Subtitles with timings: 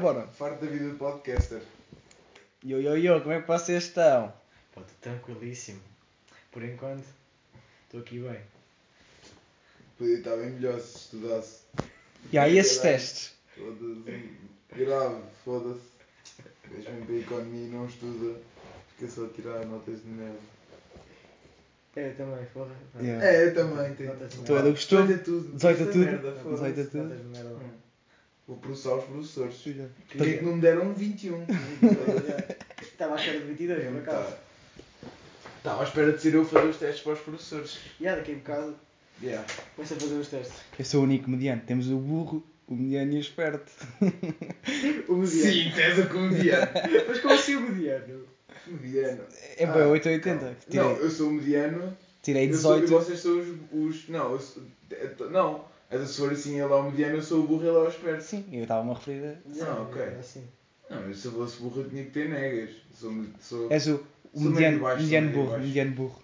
[0.00, 1.60] parte da vida do podcaster.
[2.64, 4.32] Yo, yo, yo, como é que vocês estão?
[4.74, 5.80] Pá, estou tranquilíssimo.
[6.50, 7.04] Por enquanto,
[7.84, 8.40] estou aqui bem.
[9.96, 11.60] Podia estar bem melhor se estudasse.
[12.32, 13.34] E aí, esses testes?
[13.56, 14.30] Foda-se.
[14.76, 15.90] Grave, foda-se.
[16.70, 18.40] Deixa-me para a economia e não estuda.
[18.96, 20.38] Fica só a tirar notas de merda.
[21.96, 22.70] É, também, porra.
[23.00, 23.26] Yeah.
[23.26, 24.10] É, eu também tenho.
[24.12, 24.68] Notas de Tu é merda.
[24.68, 25.06] do costume?
[25.06, 25.52] 18 a tudo.
[25.56, 26.04] 18 a Esta tudo?
[26.04, 26.72] Merda, foda-se.
[26.72, 27.02] 18 a tudo?
[27.02, 27.89] Notas de merda.
[28.50, 29.54] Vou processar os professores.
[30.08, 31.44] Porquê é que não me deram um 21?
[32.82, 34.34] Estava à espera de 22, por acaso.
[35.58, 37.78] Estava à espera de ser eu a fazer os testes para os professores.
[38.00, 38.76] E há daqui a bocado,
[39.22, 39.46] Yeah.
[39.76, 40.56] começa a fazer os testes.
[40.76, 41.62] Eu sou o único mediano.
[41.64, 43.70] Temos o burro, o mediano e o esperto.
[45.06, 45.26] O mediano.
[45.28, 46.70] Sim, tu és o comediano.
[47.06, 48.24] Mas como assim o mediano?
[48.66, 49.20] Mediano.
[49.58, 50.40] É Ah, bem 880.
[50.40, 50.56] calma.
[50.68, 51.96] Tirei, Não, eu sou o mediano.
[52.20, 53.04] tirei eu sou- e 18.
[53.04, 53.48] vocês são os.
[53.70, 54.62] os não, eu sou,
[55.30, 55.64] não.
[55.90, 57.80] É se for assim, ele é o mediano, eu sou o burro e ele é
[57.80, 58.22] o esperto.
[58.22, 59.64] Sim, eu estava-me a referir a...
[59.64, 60.00] Ah, ok.
[60.02, 60.44] É assim.
[60.88, 62.70] Não, eu se eu fosse burro eu tinha que ter negas.
[62.94, 63.70] Sou, sou...
[63.70, 64.00] És o,
[64.32, 66.22] o mediano, baixo, mediano burro, mediano burro.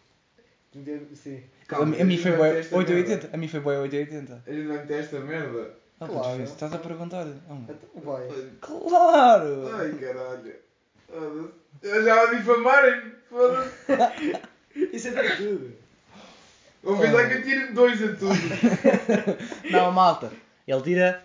[0.74, 1.42] Mediano, Sim.
[1.66, 3.08] Calma, a, a mim foi esta 880.
[3.08, 3.30] merda.
[3.32, 4.42] A mim foi bem 880.
[4.46, 5.74] Ajuda-me esta merda.
[5.98, 6.22] Ah, Claro.
[6.22, 6.42] claro.
[6.42, 7.26] Estás a perguntar?
[7.26, 7.66] Então
[8.04, 8.28] vai.
[8.60, 9.68] Claro!
[9.74, 10.54] Ai caralho.
[11.08, 11.50] Foda-se.
[11.82, 13.12] Eu já a difamarem-me.
[13.28, 14.32] Foda-se.
[14.94, 15.72] Isso é para tudo.
[16.86, 18.36] Vou pensar que eu tiro dois a tudo.
[19.70, 20.32] Não, malta.
[20.66, 21.24] Ele tira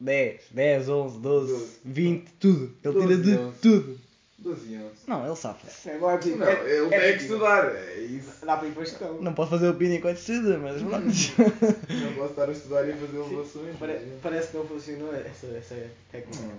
[0.00, 1.78] 10, 10, 11, 12, 12.
[1.84, 2.76] 20, tudo.
[2.84, 3.58] Ele 12, tira de 11.
[3.60, 4.00] tudo.
[4.38, 4.84] 12 e 11.
[5.08, 5.88] Não, ele safa-se.
[5.90, 7.64] É, vai, Não, ele tem que estudar.
[7.74, 8.44] É isso.
[8.46, 9.20] Dá para ir para a questão.
[9.22, 11.06] Não pode fazer opinião enquanto estuda, mas pronto.
[11.90, 13.76] Não posso estar a estudar e a fazer elevações.
[13.76, 15.74] Pare- mas- parece que não funcionou essa, essa
[16.12, 16.44] técnica.
[16.44, 16.58] Hum.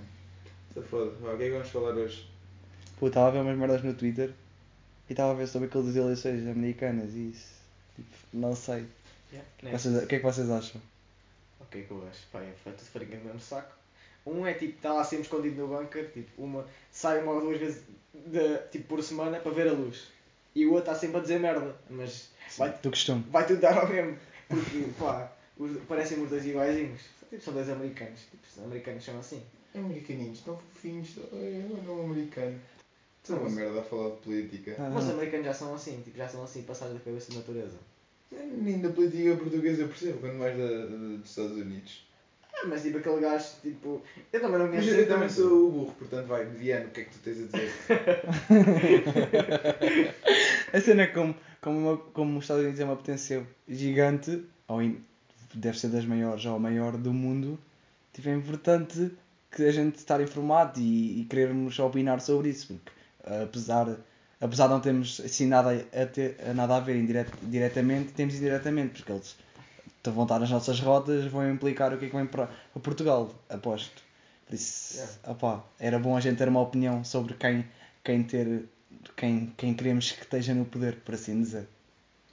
[0.69, 1.11] Está foda.
[1.33, 2.27] O que é que vamos falar hoje?
[2.99, 4.31] Pô, estava a ver umas merdas no Twitter
[5.09, 7.56] e estava a ver sobre aquilo das eleições americanas e isso.
[7.97, 8.85] Tipo, não sei.
[9.33, 9.49] Yeah.
[9.61, 10.81] O que vocês- O que é que vocês acham?
[11.59, 12.21] O que é que eu acho?
[12.31, 13.75] Pá, é foi tudo farinha no mesmo saco.
[14.25, 17.59] Um é tipo, está lá sempre escondido no bunker, tipo, uma sai uma ou duas
[17.59, 17.81] vezes
[18.13, 20.07] de, tipo, por semana para ver a luz.
[20.55, 23.23] E o outro está sempre a dizer merda, mas vai, Do costume.
[23.29, 24.17] vai tudo dar ao mesmo.
[24.47, 27.01] Porque, pá, os, parecem os dois iguaizinhos.
[27.29, 28.19] Tipo, são dois americanos.
[28.21, 29.43] Tipo, os americanos são assim.
[29.75, 31.09] Americaninhos, tão fofinhos.
[31.31, 32.59] Olha um americano.
[33.23, 34.75] São uma merda a falar de política.
[34.79, 35.15] Ah, Mas os não.
[35.15, 37.77] americanos já são assim, tipo, já são assim, passados da cabeça da natureza.
[38.31, 40.85] Nem da política portuguesa eu percebo, quando mais da, da-
[41.17, 42.05] dos Estados Unidos.
[42.53, 44.01] Ah, mas tipo, aquele gajo, tipo,
[44.33, 47.01] eu também não Mas conheço eu também sou o burro, portanto vai, mediano, o que
[47.01, 47.71] é que tu tens a dizer?
[50.73, 54.81] A cena é como, como, uma- como os Estados Unidos é uma potência gigante, ou
[54.81, 55.01] in-
[55.53, 57.57] deve ser das maiores ou a maior do mundo,
[58.13, 59.11] tipo, é importante
[59.51, 62.91] que a gente estar informado e, e querermos opinar sobre isso, porque
[63.43, 63.97] apesar,
[64.39, 69.01] apesar de não termos assim nada a, ter, nada a ver indiret, diretamente, temos indiretamente,
[69.01, 69.35] porque eles
[70.05, 73.33] vão estar nas nossas rotas, vão implicar o que é que vem para, para Portugal,
[73.49, 74.03] aposto.
[74.45, 75.31] Por isso, Yeah.
[75.31, 77.65] opá, era bom a gente ter uma opinião sobre quem,
[78.03, 78.63] quem ter
[79.15, 81.67] quem, quem queremos que esteja no poder, por assim dizer.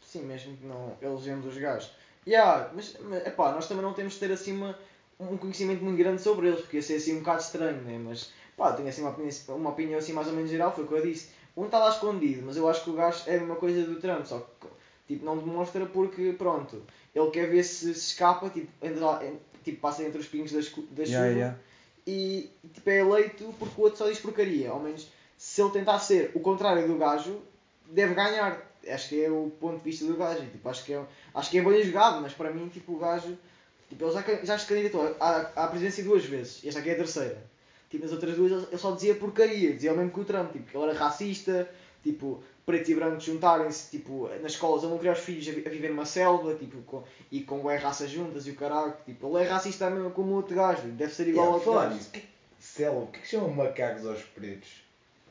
[0.03, 1.91] Sim, mesmo que não elegemos os gajos.
[2.27, 4.79] Yeah, mas, mas epá, nós também não temos de ter assim uma,
[5.19, 7.99] um conhecimento muito grande sobre eles, porque ia ser assim um bocado estranho, né?
[7.99, 10.87] Mas pá, tenho assim uma opinião, uma opinião assim mais ou menos geral, foi o
[10.87, 11.31] que eu disse.
[11.57, 14.01] Um está lá escondido, mas eu acho que o gajo é a mesma coisa do
[14.01, 14.67] Trump, só que
[15.07, 16.83] tipo, não demonstra porque pronto,
[17.15, 19.23] ele quer ver se se escapa, tipo, entra
[19.63, 21.57] tipo passa entre os pingos da, da chuva Yeah,
[22.07, 24.71] e tipo, é eleito porque o outro só diz porcaria.
[24.71, 27.41] Ao menos se ele tentar ser o contrário do gajo,
[27.91, 28.71] deve ganhar.
[28.87, 30.43] Acho que é o ponto de vista do gajo.
[30.43, 31.03] e, Tipo, acho, que é,
[31.35, 33.37] acho que é bem jogado, mas para mim tipo, o gajo
[33.89, 36.63] tipo, ele já, já se candidatou à, à presidência duas vezes.
[36.63, 37.43] E esta aqui é a terceira.
[37.95, 40.69] Tipo, nas outras duas ele só dizia porcaria, dizia o mesmo que o Trump, tipo,
[40.69, 41.71] que ele era racista,
[42.03, 45.63] tipo, pretos e brancos juntarem-se, tipo, nas escolas ele não queria os filhos a, vi-
[45.65, 49.29] a viver numa selva, tipo, com, e com bué raças juntas e o caralho, tipo,
[49.39, 52.25] ele é racista mesmo como o outro gajo, deve ser igual Yeah, nisso, que-
[52.59, 54.83] Selva, o que é que chamam macacos aos pretos?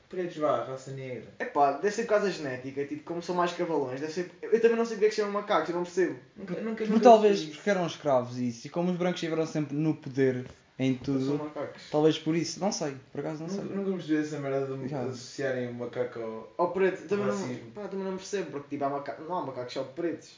[0.07, 1.27] Pretos vá, raça negra.
[1.39, 4.31] Epá, deve ser por causa da genética, tipo, como são mais cavalões, deve ser...
[4.41, 6.15] Eu também não sei porque é que chamam macacos, eu não percebo.
[6.37, 9.75] Nunca, nunca, Porque talvez porque eram escravos e isso, e como os brancos estiveram sempre
[9.75, 10.45] no poder
[10.79, 11.83] em São tudo, macacos.
[11.91, 13.63] talvez por isso, não sei, por acaso não sei.
[13.63, 16.53] Nunca, percebi essa merda de associarem o macaco ao.
[16.57, 19.17] Ao preto, também não, pá, também não percebo, porque tipo, há maca...
[19.27, 20.31] não há macacos só pretos.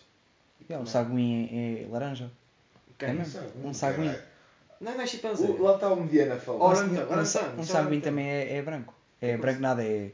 [0.69, 2.29] Yeah, o saguim é, é laranja.
[2.97, 3.09] Quem?
[3.09, 3.41] É mesmo?
[3.63, 4.11] Um saguim.
[4.81, 5.47] Não, não é chimpanzé.
[5.59, 6.59] Lá está o mediano a falar.
[6.59, 8.11] Ora, Um, então, um, então, um então, saguim então.
[8.11, 8.93] também é, é branco.
[9.21, 10.11] É branco nada, é,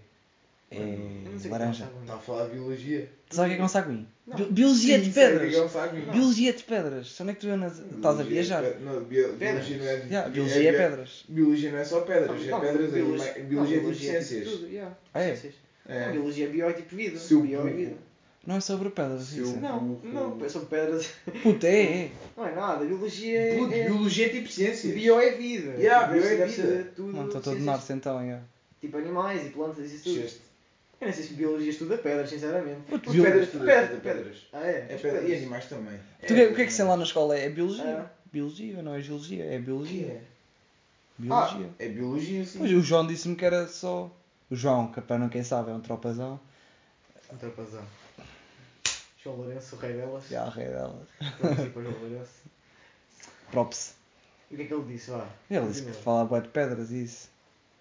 [0.72, 1.84] é laranja.
[1.84, 3.10] é um Está a falar de biologia.
[3.30, 4.06] Tu sabes o que é que é um.
[4.38, 5.54] Bi- Biologia de Sim, é pedras!
[5.54, 6.12] é saguinho.
[6.12, 7.20] Biologia de pedras!
[7.22, 7.74] Onde é que tu andas?
[7.80, 8.64] estás a Biologia viajar?
[8.64, 9.66] é pe- Não, bio- Pedras.
[9.68, 10.06] biologia não é.
[10.08, 11.24] Yeah, biologia é bi- pedras.
[11.28, 14.44] Biologia não é só pedras, é pedras, é biologia- ima- biologia de ciências.
[14.48, 14.96] tipo tudo, yeah.
[15.14, 15.26] Ah, é?
[15.36, 15.54] Ciências.
[15.88, 16.12] É.
[16.12, 17.20] Biologia é bio é tipo vida.
[17.20, 17.96] Bio é burro- vida.
[18.48, 19.58] Não é sobre pedras, Seu- isso.
[19.60, 21.12] Não, não, pá, são pedras.
[21.44, 22.12] Puta, é, é.
[22.38, 23.60] Não é nada, biologia é.
[23.60, 24.94] É- biologia é tipo ciências.
[24.94, 25.74] Bio é vida.
[25.78, 26.88] Yeah, bio é vida.
[26.96, 27.12] tudo.
[27.14, 28.40] Não, estou todo ciências- narce então, é.
[28.80, 30.50] Tipo animais e plantas e tudo.
[31.01, 32.81] Eu nem sei se biologia estuda pedras, sinceramente.
[32.81, 34.38] Puto, Porque bio- pedras, Estuda- pedras, estuda pedras.
[34.38, 34.48] pedras.
[34.53, 34.88] Ah, é?
[34.89, 35.38] É As pedra- E pedras.
[35.39, 36.00] animais também.
[36.27, 37.38] Tu, o que é- o que é que sei lá na escola?
[37.38, 37.50] É Ah.
[37.50, 38.12] biologia?
[38.31, 40.06] Biologia, não é geologia, é O que biologia.
[40.07, 40.21] é?
[41.18, 41.69] Biologia.
[41.80, 42.59] É biologia, sim.
[42.59, 44.09] Pois o João disse-me que era só.
[44.50, 46.39] O João, que para não quem sabe é um tropazão.
[47.31, 47.83] Um trapazão.
[49.24, 50.24] João Lourenço, o rei delas.
[50.30, 51.07] Já a rei delas.
[51.39, 52.31] Pronto, tipo, João Lourenço.
[53.51, 53.94] Props.
[54.50, 55.12] E o que é que ele disse?
[55.12, 55.27] Vá.
[55.50, 56.03] Ele disse que Continua.
[56.03, 57.30] fala bué de pedras e isso.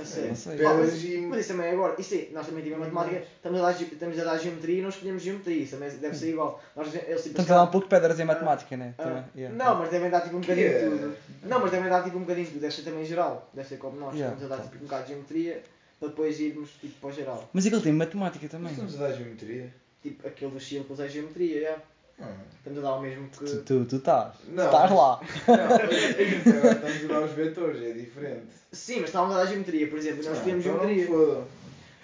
[0.00, 0.94] Mas,
[1.41, 1.94] isso também é agora.
[1.99, 4.88] Isso aí, nós também tivemos matemática, estamos a, dar, estamos a dar geometria e não
[4.88, 5.62] escolhemos geometria.
[5.62, 6.62] Isso também deve ser igual.
[6.75, 8.94] Nós, eles, tipo, Estamos a dar um pouco de pedras em matemática, né?
[8.99, 9.56] Ah, Também, yeah.
[9.56, 10.88] Não, mas devem dar tipo um bocadinho de é?
[10.88, 11.17] tudo.
[11.44, 12.61] Não, mas devem dar tipo um bocadinho de tudo.
[12.62, 13.50] Deve ser também geral.
[13.52, 14.14] Deve ser como nós.
[14.14, 15.62] Yeah, Estamos a dar tipo um bocado de geometria
[15.99, 17.49] para depois irmos tipo para o geral.
[17.53, 18.73] Mas aquele tem matemática também.
[18.73, 19.73] Estamos a dar geometria.
[20.03, 21.82] Tipo aquele dos círculos é geometria, yeah.
[22.20, 22.26] Ah.
[22.58, 23.38] Estamos a dar o mesmo que.
[23.44, 24.34] Tu, tu, tu estás.
[24.37, 25.20] Tu Não, estás mas- lá.
[25.49, 28.46] Não, agora estamos a dar os vetores, é diferente.
[28.72, 30.19] Sim, mas estávamos a dar geometria, por exemplo.
[30.19, 31.44] Nós Ah, escolhemos então geometria.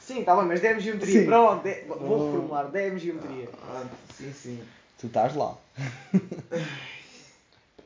[0.00, 1.20] Sim, está bem, mas demos geometria.
[1.20, 1.26] Sim.
[1.26, 2.70] Pronto, de- vou reformular.
[2.70, 3.48] Demos geometria.
[3.62, 3.84] Ah,
[4.16, 4.60] sim, sim.
[4.98, 5.56] Tu estás lá.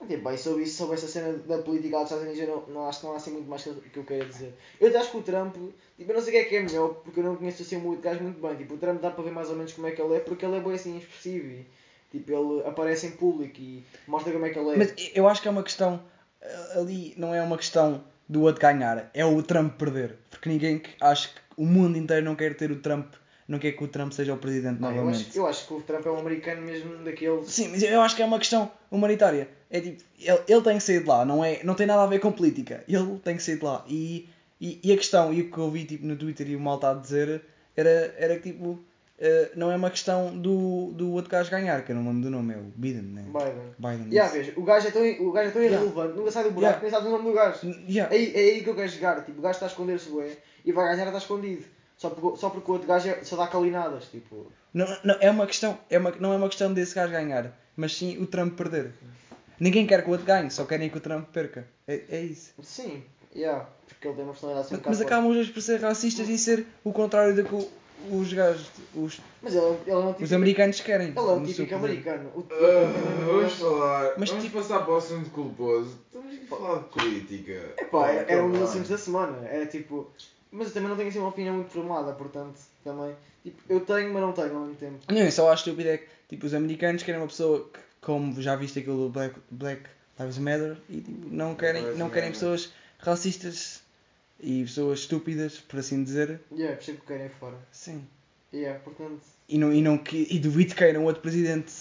[0.09, 2.89] Tipo, bem, sobre, isso, sobre essa cena da política dos Estados Unidos, eu não, não
[2.89, 4.53] acho que não há assim muito mais que eu, que eu queira dizer.
[4.81, 5.55] Eu até acho que o Trump,
[5.97, 7.77] tipo, eu não sei o que é que é melhor, porque eu não conheço assim
[7.77, 8.57] muito gajo muito bem.
[8.57, 10.45] Tipo, o Trump dá para ver mais ou menos como é que ele é, porque
[10.45, 11.67] ele é bem assim expressivo e,
[12.11, 14.77] tipo, ele aparece em público e mostra como é que ele é.
[14.77, 16.03] Mas eu acho que é uma questão.
[16.41, 20.17] eh, Ali não é uma questão do outro ganhar, é o Trump perder.
[20.31, 20.79] Porque ninguém.
[20.79, 23.15] que- Acho que o mundo inteiro não quer ter o Trump.
[23.49, 25.29] Não quer que o Trump seja o presidente Não, eu, novamente.
[25.31, 27.51] acho, eu acho que o Trump é um americano mesmo daqueles.
[27.51, 29.49] Sim, mas eu acho que é uma questão humanitária.
[29.69, 32.07] É tipo, ele, ele tem que sair de lá, não, é, não tem nada a
[32.07, 32.85] ver com política.
[32.89, 33.85] Ele tem que sair de lá.
[33.89, 34.29] E,
[34.61, 36.77] e, e a questão, e o que eu vi tipo, no Twitter e o mal
[36.77, 37.43] está a dizer,
[37.77, 38.79] era, era que tipo,
[39.21, 42.31] eh, não é uma questão do, do outro gajo ganhar, que eu não lembro do
[42.31, 43.25] nome, é o Biden, né?
[43.27, 43.75] Biden.
[43.79, 44.19] Biden.
[44.19, 44.33] Isso.
[44.33, 45.85] vês, o gajo é tão, o gajo é tão Yeah.
[45.87, 46.83] irrelevante, nunca sai do buraco, Yeah.
[46.83, 47.67] nem sabes o nome do gajo.
[47.89, 48.15] Yeah.
[48.15, 50.37] É, aí- é aí que eu quero jogar, tipo, o gajo está a esconder-se bué
[50.65, 51.65] e vai ganhar a estar escondido.
[51.97, 54.51] Só porque, só porque o outro gajo é- só dá calinadas, tipo.
[54.73, 57.95] Não, não, é uma questão, é uma, não é uma questão desse gajo ganhar, mas
[57.95, 58.93] sim o Trump perder.
[59.59, 61.67] Ninguém quer que o outro ganhe, só querem que o Trump perca.
[61.87, 62.53] É, é isso.
[62.63, 63.03] Sim,
[63.37, 66.29] yeah, porque ele tem uma personalidade assim Mas, mas acabam os dois por ser racistas
[66.31, 67.69] e ser o contrário do que o-
[68.11, 71.09] os gajos, os, Mas ele, ele é um típico, os americanos querem.
[71.09, 72.31] ele é um típico americano.
[72.35, 74.13] O, Ah, vamos falar.
[74.17, 75.99] Mas vamos tipo- passar para o assunto culposo.
[76.07, 77.75] Estamos aqui a falar de política.
[77.79, 79.47] Epá, era, era um dos assuntos da semana.
[79.47, 80.11] Era tipo.
[80.53, 83.15] Mas eu também não tenho assim uma opinião muito formada, portanto, também.
[83.45, 84.99] Tipo, eu tenho, mas não tenho ao mesmo tempo.
[85.09, 88.41] Não, eu só acho estúpido é que tipo, os americanos querem uma pessoa que, como
[88.43, 89.83] já viste aquilo do Black, Black
[90.19, 93.81] Lives Matter, e tipo, não querem, não querem pessoas racistas
[94.43, 96.41] e pessoas estúpidas, por assim dizer.
[96.53, 97.57] Yeah, percebo que querem fora.
[97.73, 98.05] Sim.
[98.53, 99.21] Yeah, portanto.
[99.49, 101.73] E, não, e, não, que- e duvido que queiram outro presidente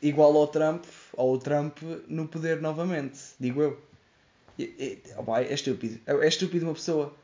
[0.00, 0.84] igual ao Trump,
[1.14, 1.78] ou o Trump
[2.08, 3.80] no poder novamente, digo eu.
[5.16, 5.98] Opá, é estúpido.
[6.06, 7.14] É, é estúpido uma pessoa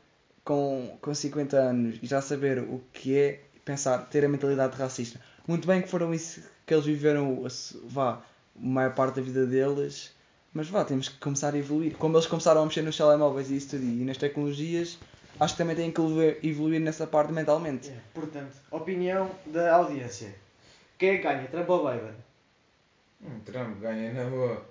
[0.43, 5.19] com, com 50 anos e já saber o que é pensar, ter a mentalidade racista.
[5.47, 7.45] Muito bem que foram isso que eles viveram,
[7.85, 8.21] vá, a
[8.55, 10.11] maior parte da vida deles,
[10.53, 11.95] mas vá, temos que começar a evoluir.
[11.97, 14.97] Como eles começaram a mexer nos telemóveis e isso tudo, e nas tecnologias,
[15.39, 16.01] acho que também têm que
[16.43, 17.87] evoluir, nessa parte mentalmente.
[17.87, 18.03] Yeah.
[18.13, 20.33] Portanto, opinião da audiência.
[20.97, 21.47] Quem é que ganha?
[21.47, 22.13] Trump ou Biden?
[23.21, 24.65] Hum, Trump ganha na boa.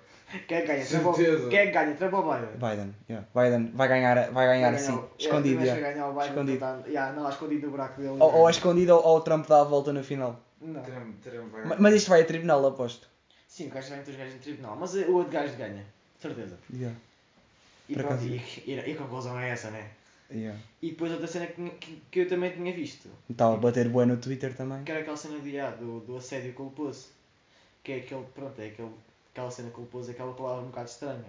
[0.47, 0.85] Quem é que ganha?
[0.85, 1.13] Trump ou...
[1.13, 1.95] Quem é que ganha?
[1.95, 2.49] Trump ou Biden?
[2.55, 3.27] Biden, yeah.
[3.33, 5.61] Biden vai ganhar, vai ganhar Vai assim, ganhar o- escondido.
[5.63, 6.27] Yeah, vai ganhar o Biden.
[6.29, 6.65] Escondido.
[6.87, 8.17] Yeah, não, escondido no buraco dele.
[8.19, 10.39] Ou, ou é escondido ou, ou o Trump dá a volta no final.
[10.61, 10.81] Não.
[10.83, 11.81] Trump, Trump vai Ma- ganhar.
[11.81, 13.07] Mas isto vai a tribunal, aposto.
[13.59, 15.85] Sim, o gajo ganha os gajos em tribunal, mas o outro gajo ganha.
[16.17, 16.57] Certeza.
[16.73, 16.97] Yeah.
[17.89, 19.89] E, Por pronto, e, e, e a conclusão é essa, né?
[20.31, 20.57] Yeah.
[20.81, 24.05] E depois outra cena que, que, que eu também tinha visto, Estava a bater boa
[24.05, 24.81] no Twitter também.
[24.85, 27.07] que era aquela cena de, ah, do, do assédio culposo.
[27.83, 28.91] Que é aquele, pronto, é aquele,
[29.33, 31.25] aquela cena culposo, é aquela palavra um bocado estranha.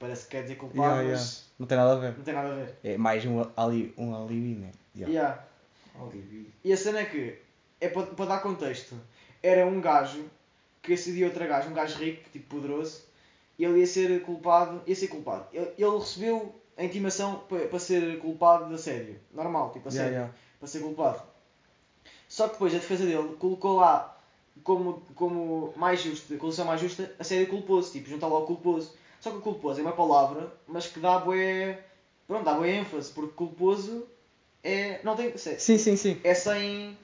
[0.00, 1.18] Parece que quer dizer culpado, Yeah, yeah.
[1.20, 2.16] mas Não tem nada a ver.
[2.16, 2.74] não tem nada a ver.
[2.82, 4.72] É mais um, ali, um alibi, né?
[4.96, 5.14] Yeah.
[5.14, 5.44] Yeah.
[6.00, 6.50] Olivi.
[6.64, 7.38] E a cena é que,
[7.80, 8.98] é para, para dar contexto,
[9.42, 10.24] era um gajo
[10.86, 13.02] que assediou outro gajo, um gajo rico, tipo poderoso,
[13.58, 15.46] ele ia ser culpado, ia ser culpado.
[15.52, 19.18] Ele, ele recebeu a intimação para, ser culpado de assédio.
[19.34, 20.06] Normal, tipo assédio.
[20.06, 20.38] Yeah, yeah.
[20.58, 21.22] Para ser culpado.
[22.28, 24.16] Só que depois a defesa dele colocou lá
[24.62, 28.94] como, como mais justa, solução mais justa, assédio culposo, tipo, juntar lá o culposo.
[29.20, 31.82] Só que o culposo é uma palavra, mas que dá bué,
[32.26, 34.06] pronto, dá bué ênfase, porque culposo
[34.62, 36.20] é, não tem, Sim, sim, sim.
[36.22, 36.96] é sem.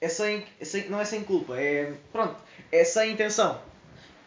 [0.00, 0.88] É sem, é sem.
[0.88, 1.92] Não é sem culpa, é.
[2.12, 2.36] Pronto,
[2.70, 3.60] é sem intenção.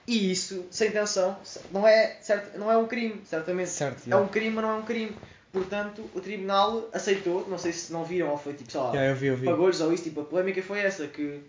[0.08, 1.38] E isso, sem intenção,
[1.70, 3.70] não é, certo, não é um crime, certamente.
[3.70, 4.26] Certo, É yeah.
[4.26, 5.16] um crime, mas não é um crime.
[5.54, 9.12] portanto o tribunal aceitou, não sei se não viram ou foi tipo, sei lá, Yeah,
[9.12, 9.46] eu vi, eu vi.
[9.46, 11.42] pagou-lhes ou isso, tipo, a polémica foi essa, que...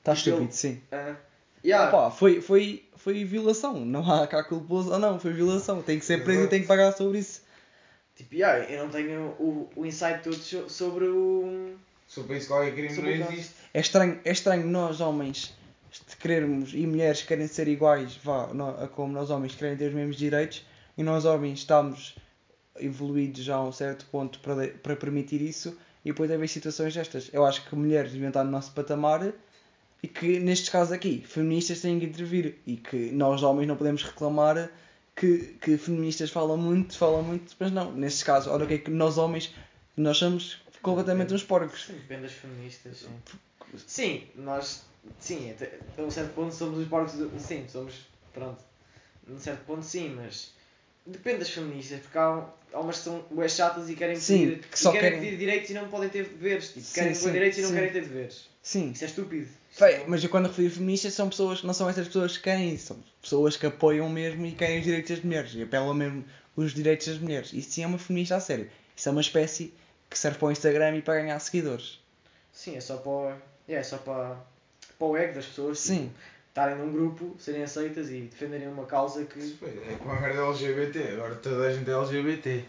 [0.00, 0.82] Está estúpido, ele- sim.
[0.92, 1.14] ah,
[1.64, 3.80] yeah, Opa, foi, foi, foi violação.
[3.80, 5.80] Não há cá culposo ou não, foi violação.
[5.82, 7.42] Tem que ser preso e tem que pagar sobre isso.
[8.16, 11.74] tipo, yeah, eu não tenho o, o insight todo so- sobre o...
[12.08, 13.54] Sobre isso qualquer crime não existe.
[13.74, 15.54] É estranho, é estranho nós, homens,
[16.08, 18.48] de querermos e mulheres querem ser iguais, vá,
[18.82, 20.64] a como nós homens querem ter os mesmos direitos
[20.96, 22.16] e nós homens estamos
[22.80, 26.94] evoluídos já a um certo ponto para, de- para permitir isso e depois haver situações
[26.94, 27.28] destas.
[27.32, 29.32] Eu acho que mulheres deviam estar no nosso patamar
[30.02, 34.02] e que nestes casos aqui, feministas têm que intervir e que nós homens não podemos
[34.02, 34.70] reclamar
[35.16, 38.78] que, que feministas falam muito, falam muito, mas não, nestes casos, olha o que é
[38.78, 39.52] que nós homens,
[39.96, 41.84] nós somos completamente uns porcos.
[41.86, 43.20] Sim, depende das feministas, sim.
[43.86, 44.84] Sim, nós,
[45.18, 47.94] sim, até, a um certo ponto somos os porcos, do- sim, somos,
[48.32, 48.60] pronto,
[49.28, 50.52] a um certo ponto sim, mas
[51.04, 54.58] depende das feministas, porque há, há umas que são bué chatas e querem Sim, pedir,
[54.68, 57.58] que só querem, querem- pedir direitos e não podem ter deveres, tipo, querem sim, direitos
[57.58, 57.74] e não sim.
[57.74, 58.48] querem ter deveres.
[58.62, 58.90] Sim.
[58.92, 59.48] Isso é estúpido.
[59.78, 62.86] Bem, mas eu quando refiro feministas são pessoas, não são essas pessoas que querem isso,
[62.88, 66.24] são pessoas que apoiam mesmo e querem os direitos das mulheres e apelam mesmo
[66.56, 67.52] os direitos das mulheres.
[67.52, 68.70] Isso sim é uma feminista a sério.
[68.96, 69.72] Isso é uma espécie
[70.10, 72.00] que serve para o Instagram e para ganhar seguidores.
[72.52, 73.34] Sim, é só para, o-
[73.68, 74.36] é só para,
[74.98, 76.12] para o ego das pessoas, tipo, Sim.
[76.48, 79.38] estarem num grupo, serem aceitas e defenderem uma causa que...
[79.38, 81.12] Isso foi- É como a merda LGBT.
[81.14, 82.64] Agora toda a gente é LGBT.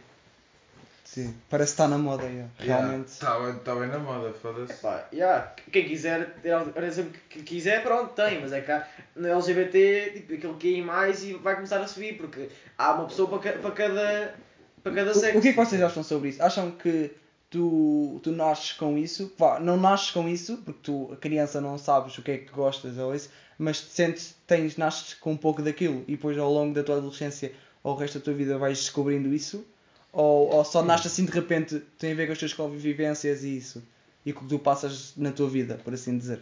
[1.06, 1.34] Sim.
[1.50, 2.48] Parece que está na moda, yeah.
[2.60, 3.08] realmente.
[3.08, 4.74] Está bem, tá bem na moda, foda-se.
[4.80, 6.36] Pá, yeah, quem quiser
[6.76, 10.84] orientação que quiser, pronto, tem, mas é que há, no LGBT, tipo, aquele que é
[10.84, 14.36] mais e vai começar a subir, porque há uma pessoa para, ca- para cada,
[14.84, 15.38] para cada sexo.
[15.38, 16.44] O, o que é que vocês acham sobre isso?
[16.44, 17.10] Acham que
[17.50, 19.32] tu, tu nasces com isso?
[19.38, 22.52] Vá, não nasces com isso, porque tu, a criança, não sabes o que é que
[22.52, 26.74] gostas ou isso, mas sentes, tens, nasces com um pouco daquilo e depois ao longo
[26.74, 27.52] da tua adolescência
[27.84, 29.66] ou o resto da tua vida vais descobrindo isso?
[30.12, 33.58] Ou, ou só nasces assim de repente, tem a ver com as tuas convivências e
[33.58, 33.84] isso?
[34.26, 36.42] E com o que tu passas na tua vida, por assim dizer?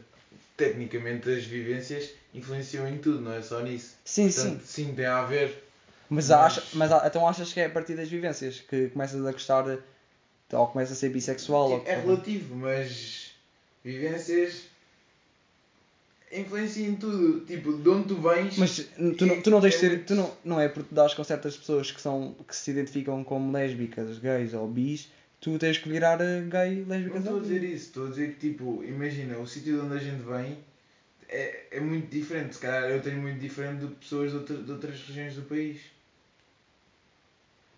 [0.56, 3.96] Tecnicamente as vivências influenciam em tudo, não é só nisso.
[4.04, 5.64] Sim, Portanto, sim, tem a ver.
[6.10, 9.32] Mas, Mas- acha, mas então achas que é a partir das vivências que começas a
[9.32, 9.78] gostar
[10.50, 11.72] de- ou começas a ser bissexual?
[11.72, 13.32] ou é relativo, mas
[13.84, 14.64] vivências
[16.32, 17.46] influenciam em tudo.
[17.46, 18.58] Tipo, de onde tu vens.
[18.58, 18.78] Mas
[19.18, 19.90] tu não, tu não tens de É ser.
[19.92, 23.24] muito- Tu não, não é porque dás com certas pessoas que, são, que se identificam
[23.24, 27.40] como lésbicas, gays ou bis, tu tens que virar eh, gay, Não lésbicas estou ou
[27.40, 30.22] a dizer isso, estou a dizer que tipo, imagina, o sítio de onde a gente
[30.24, 30.58] vem
[31.30, 32.56] é, é muito diferente.
[32.56, 35.82] Se calhar eu tenho muito diferente de pessoas de, outra- de outras regiões do país.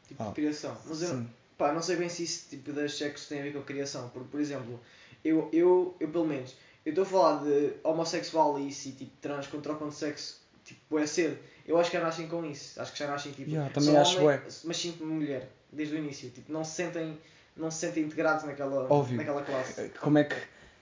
[0.08, 0.76] Tipo Ah, de criação.
[0.88, 1.28] Mas eu, Sim.
[1.60, 4.10] Pá, não sei bem se isso tipo, das sexos tem a ver com a criação.
[4.10, 4.80] Porque, por exemplo,
[5.24, 9.12] eu, eu, eu pelo menos, eu estou a falar de homossexual e isso e tipo
[9.22, 11.38] trans quando trocam de sexo, tipo, é cedo.
[11.68, 12.82] Eu acho que já nascem com isso.
[12.82, 13.51] Acho que já nascem tipo.
[13.51, 16.30] Yeah, também acho homem, mas sinto-me mulher, desde o início.
[16.32, 17.20] Tipo, não se sentem,
[17.56, 19.18] não se sentem integrados naquela, Óbvio.
[19.18, 19.89] naquela classe.
[20.00, 20.36] Como é que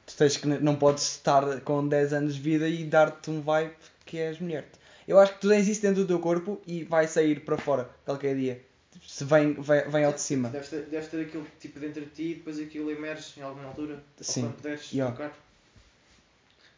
[0.06, 0.48] tu tens que.
[0.48, 3.74] Não podes estar com 10 anos de vida e dar-te um vibe
[4.06, 4.66] que és mulher.
[5.08, 7.90] Eu acho que tu tens isso dentro do teu corpo e vai sair para fora
[8.06, 8.67] qualquer dia.
[9.08, 10.50] Se vem, vem, vem ao de cima.
[10.50, 13.70] Deves ter, deves ter aquilo tipo dentro de ti e depois aquilo emerge em alguma
[13.70, 14.04] altura.
[14.20, 14.42] Sim.
[14.42, 15.16] Quando puderes Yeah.
[15.16, 15.38] trocar.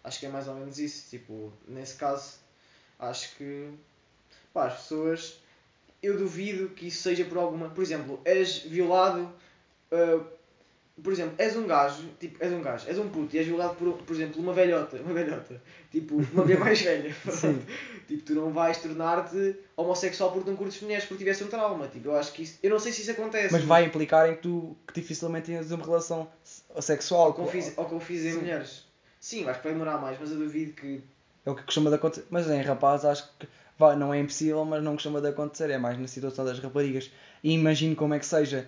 [0.04, 1.10] Acho que é mais ou menos isso.
[1.10, 2.36] Tipo, nesse caso,
[3.00, 3.70] acho que
[4.54, 5.40] pá, as pessoas.
[6.02, 7.70] Eu duvido que isso seja por alguma.
[7.72, 9.34] Por exemplo, és violado.
[9.92, 10.24] ah,
[11.02, 13.76] por exemplo, és um gajo, tipo, és um gajo, és um puto e és violado
[13.76, 17.16] por, por exemplo, uma velhota, uma velhota, tipo, uma mulher mais velha.
[18.08, 21.88] Tipo, tu não vais tornar-te homossexual porque não curtes mulheres porque tivesse um trauma.
[21.88, 22.58] Tipo, eu acho que isso.
[22.64, 23.52] Eu não sei se isso acontece.
[23.54, 27.46] Mas vai implicar em que tu que dificilmente tenhas uma relação se- sexual Ou com,
[27.46, 28.40] fis, ou com fis em Sim.
[28.40, 28.86] mulheres.
[29.20, 31.04] Sim, acho que vai demorar mais, mas eu duvido que.
[31.46, 32.26] É o que costuma de acontecer.
[32.32, 35.70] Mas em rapaz acho que vá, não é impossível, mas não costuma de acontecer.
[35.70, 37.12] É mais na situação das raparigas.
[37.44, 38.68] E imagino como é que seja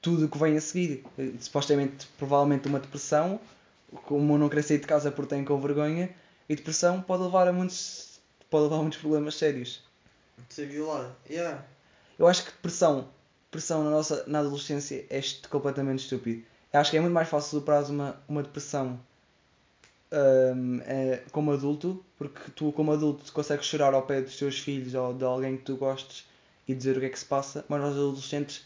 [0.00, 1.04] tudo o que vem a seguir.
[1.18, 3.40] Eh, Supostamente, provavelmente uma depressão,
[4.06, 6.10] como não querer sair de casa porque tem com vergonha,
[6.48, 9.82] e depressão pode levar a muitos, pode levar a muitos problemas sérios.
[10.48, 11.14] de ser violado.
[11.28, 11.64] Yeah.
[12.18, 13.08] Eu acho que depressão,
[13.46, 16.42] depressão na nossa na adolescência é completamente estúpido.
[16.72, 18.98] Eu acho que é muito mais fácil superar uma, uma depressão
[20.12, 24.94] hum, é, como adulto, porque tu como adulto consegues chorar ao pé dos teus filhos
[24.94, 26.26] ou de alguém que tu gostes
[26.68, 28.64] e dizer o que é que se passa, mas nós adolescentes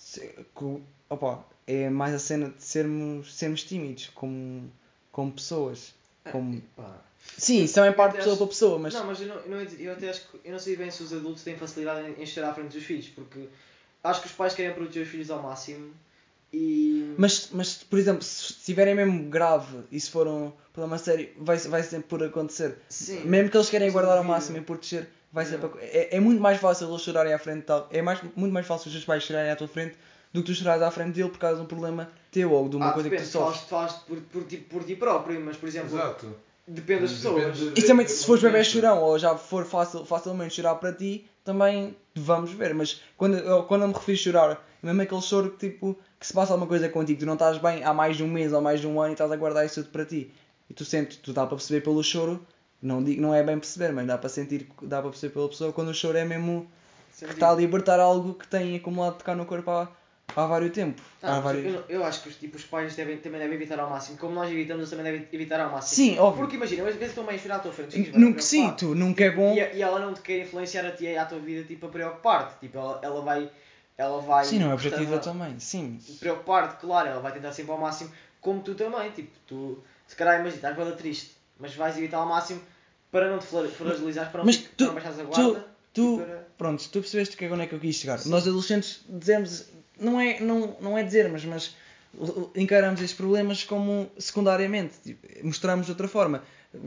[0.00, 0.34] se-
[1.08, 4.70] opa, é mais a cena de sermos, sermos tímidos como,
[5.12, 5.94] como pessoas.
[6.32, 6.60] Como...
[6.76, 6.98] Pá.
[7.36, 9.50] Sim, isso também Eu parte pessoa acho- para pessoa, mas Não, mas eu, não, eu,
[9.50, 10.40] não, eu até acho que.
[10.44, 12.82] Eu não sei bem se os adultos têm facilidade em, em chorar à frente dos
[12.82, 13.46] filhos, porque
[14.02, 15.92] acho que os pais querem proteger os filhos ao máximo
[16.52, 17.14] e.
[17.18, 21.58] Mas, mas, por exemplo, se estiverem mesmo grave e se for um problema sério, vai,
[21.58, 22.78] vai sempre por acontecer.
[22.88, 23.24] Sim.
[23.24, 25.68] Mesmo que eles querem guardar ao máximo e proteger, vai ser Yeah.
[25.68, 25.84] para...
[25.84, 27.88] é, é muito mais fácil eles chorarem à frente tal.
[27.90, 29.96] É mais, muito mais fácil os teus pais chorarem à tua frente
[30.32, 32.76] do que tu chorares à frente dele por causa de um problema teu ou de
[32.76, 33.60] uma ah, coisa que depende, tu sofres.
[33.62, 36.26] falaste, falaste por, por, ti, por ti próprio, mas por exemplo, Exato.
[36.66, 37.74] depende das Depende pessoas.
[37.74, 41.26] de- E também se fores bebê chorão ou já for fácil, facilmente chorar para ti,
[41.44, 42.72] também vamos ver.
[42.74, 45.98] Mas quando, eu, quando eu me refiro a chorar, é mesmo aquele choro que tipo
[46.18, 48.52] que se passa alguma coisa contigo, tu não estás bem há mais de um mês
[48.52, 50.30] ou mais de um ano e estás a guardar isso tudo para ti.
[50.68, 52.46] E tu sentes, tu dá para perceber pelo choro,
[52.82, 55.72] não, digo, não é bem perceber, mas dá para sentir, dá para perceber pela pessoa
[55.72, 56.70] quando o choro é mesmo
[57.18, 59.88] que está a libertar algo que tem acumulado de cá no corpo há,
[60.34, 61.02] há vários tempo.
[61.22, 61.74] Ah, há vários...
[61.74, 64.16] eu, eu acho que os, tipo, os pais devem, também devem evitar ao máximo.
[64.16, 65.94] Como nós evitamos, eles também devem evitar ao máximo.
[65.94, 66.42] Sim, óbvio.
[66.42, 68.12] Porque imagina, às vezes a chorar à tua frente.
[68.16, 69.52] Nunca, sim, tu nunca é bom.
[69.52, 71.88] E, e ela não te quer influenciar a ti e à tua vida tipo, a
[71.90, 72.60] preocupar-te.
[72.60, 73.50] Tipo, ela, ela vai.
[73.98, 75.98] Ela vai Sim, não é objetivo da portanto, tua mãe, sim.
[76.18, 78.10] Preocupar-te, claro, ela vai tentar sempre ao máximo,
[78.40, 79.10] como tu também.
[79.10, 82.60] Tipo, tu, se calhar, imagina, estás toda triste, mas vais evitar ao máximo
[83.12, 85.66] para não te fra- fragilizares, para não, Mas tu- para não baixares a tu- guarda.
[85.92, 88.24] Tu, e para- pronto, tu percebeste que é onde é que eu quis chegar.
[88.26, 89.66] Nós adolescentes dizemos,
[89.98, 91.74] não é, não, não é dizermos, mas
[92.54, 96.42] encaramos estes problemas como secundariamente, tipo, mostramos de outra forma.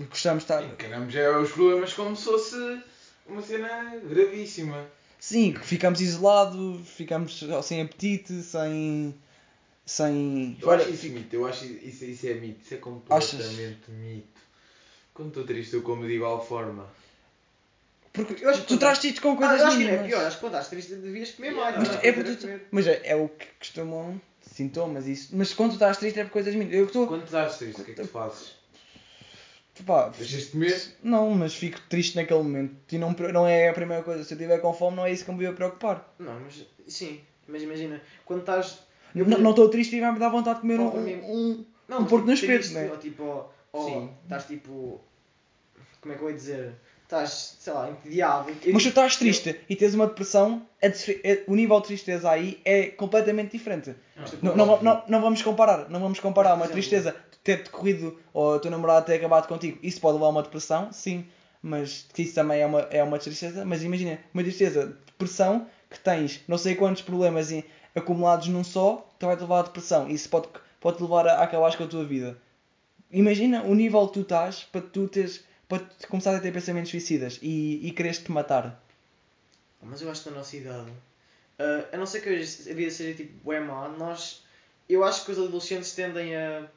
[0.10, 0.64] Gostamos de estar.
[0.64, 2.80] Encaramos é os problemas como se fosse
[3.28, 4.86] uma cena gravíssima.
[5.20, 9.14] Sim, que ficamos isolados, ficamos sem apetite, sem.
[9.86, 10.58] sem.
[10.62, 14.33] Eu acho isso mito, eu acho isso, isso é mito, isso é completamente mito.
[15.14, 16.88] Quando estou triste eu como de igual forma.
[18.12, 20.06] Porque Eu acho que tu traz isto com Ah, coisas eu acho que mínimas.
[20.06, 21.78] é pior, acho que quando estás triste devias comer mais.
[21.78, 22.12] Mas não É é?
[22.14, 24.22] porque tu- mas é, é o que costumam.
[24.42, 25.30] Sintomas, isso.
[25.36, 26.76] Mas quando tu estás triste é por coisas mínimas.
[26.76, 27.08] Eu estou.
[27.08, 28.54] Quando tu estás triste, o que é que tu fazes?
[29.86, 30.96] Pá, Deixas de comer?
[31.02, 32.76] Não, mas fico triste naquele momento.
[32.92, 34.24] E não, não é a primeira coisa.
[34.24, 36.14] Se eu estiver com fome, não é isso que me devia preocupar.
[36.20, 38.80] Não, mas sim, mas imagina, quando estás.
[39.16, 42.02] eu, Não não estou triste e vai-me dar vontade de comer um, um, Não, um
[42.02, 42.92] mas porco no tipo, espeto, triste, né?
[42.92, 44.10] Ou tipo, ou, Sim.
[44.24, 45.02] estás tipo.
[46.00, 46.74] Como é que eu ia dizer?
[47.04, 48.46] Estás, sei lá, entediado.
[48.74, 50.92] Mas se tu estás triste e tens uma depressão, a a-
[51.48, 53.96] o nível de tristeza aí é completamente diferente.
[54.42, 55.90] Não, não, não, não vamos comparar.
[55.90, 59.78] Não vamos comparar uma tristeza de ter decorrido ou o teu namorado ter acabado contigo.
[59.84, 61.26] Isso pode levar a uma depressão, sim.
[61.62, 63.64] Mas isso também é uma, é uma tristeza.
[63.64, 67.64] Mas imagina, uma tristeza, depressão, que tens não sei quantos problemas em-
[67.96, 70.10] acumulados num só, que vai-te levar à depressão.
[70.10, 70.48] Isso pode,
[70.82, 72.38] pode te levar a, a acabar com a tua vida.
[73.14, 76.90] Imagina o nível que tu estás para tu teres, para tu começar a ter pensamentos
[76.90, 78.84] suicidas e, e quereres te matar.
[79.82, 80.92] Mas eu acho que na nossa idade,
[81.60, 84.42] ah, a não ser que hoje a vida seja tipo bué má, nós.
[84.90, 86.68] Eu acho que os adolescentes tendem a.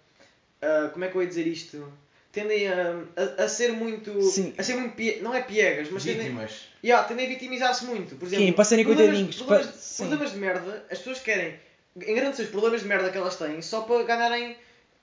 [0.63, 1.91] a- como é que eu ia dizer isto?
[2.33, 3.03] Tendem a,
[3.39, 4.21] a, a ser muito.
[4.23, 4.53] Sim.
[4.59, 4.95] A ser muito.
[4.95, 6.25] pie- não é piegas, mas tendem.
[6.25, 6.69] Vítimas.
[6.85, 8.15] Yeah, tendem a vitimizar-se muito.
[8.17, 9.97] Por exemplo, Sim, para serem problemas, coitadinhos, Problemas, sim.
[10.05, 11.59] problemas de merda, as pessoas querem
[11.97, 14.55] engrandecer os problemas de merda que elas têm só para ganharem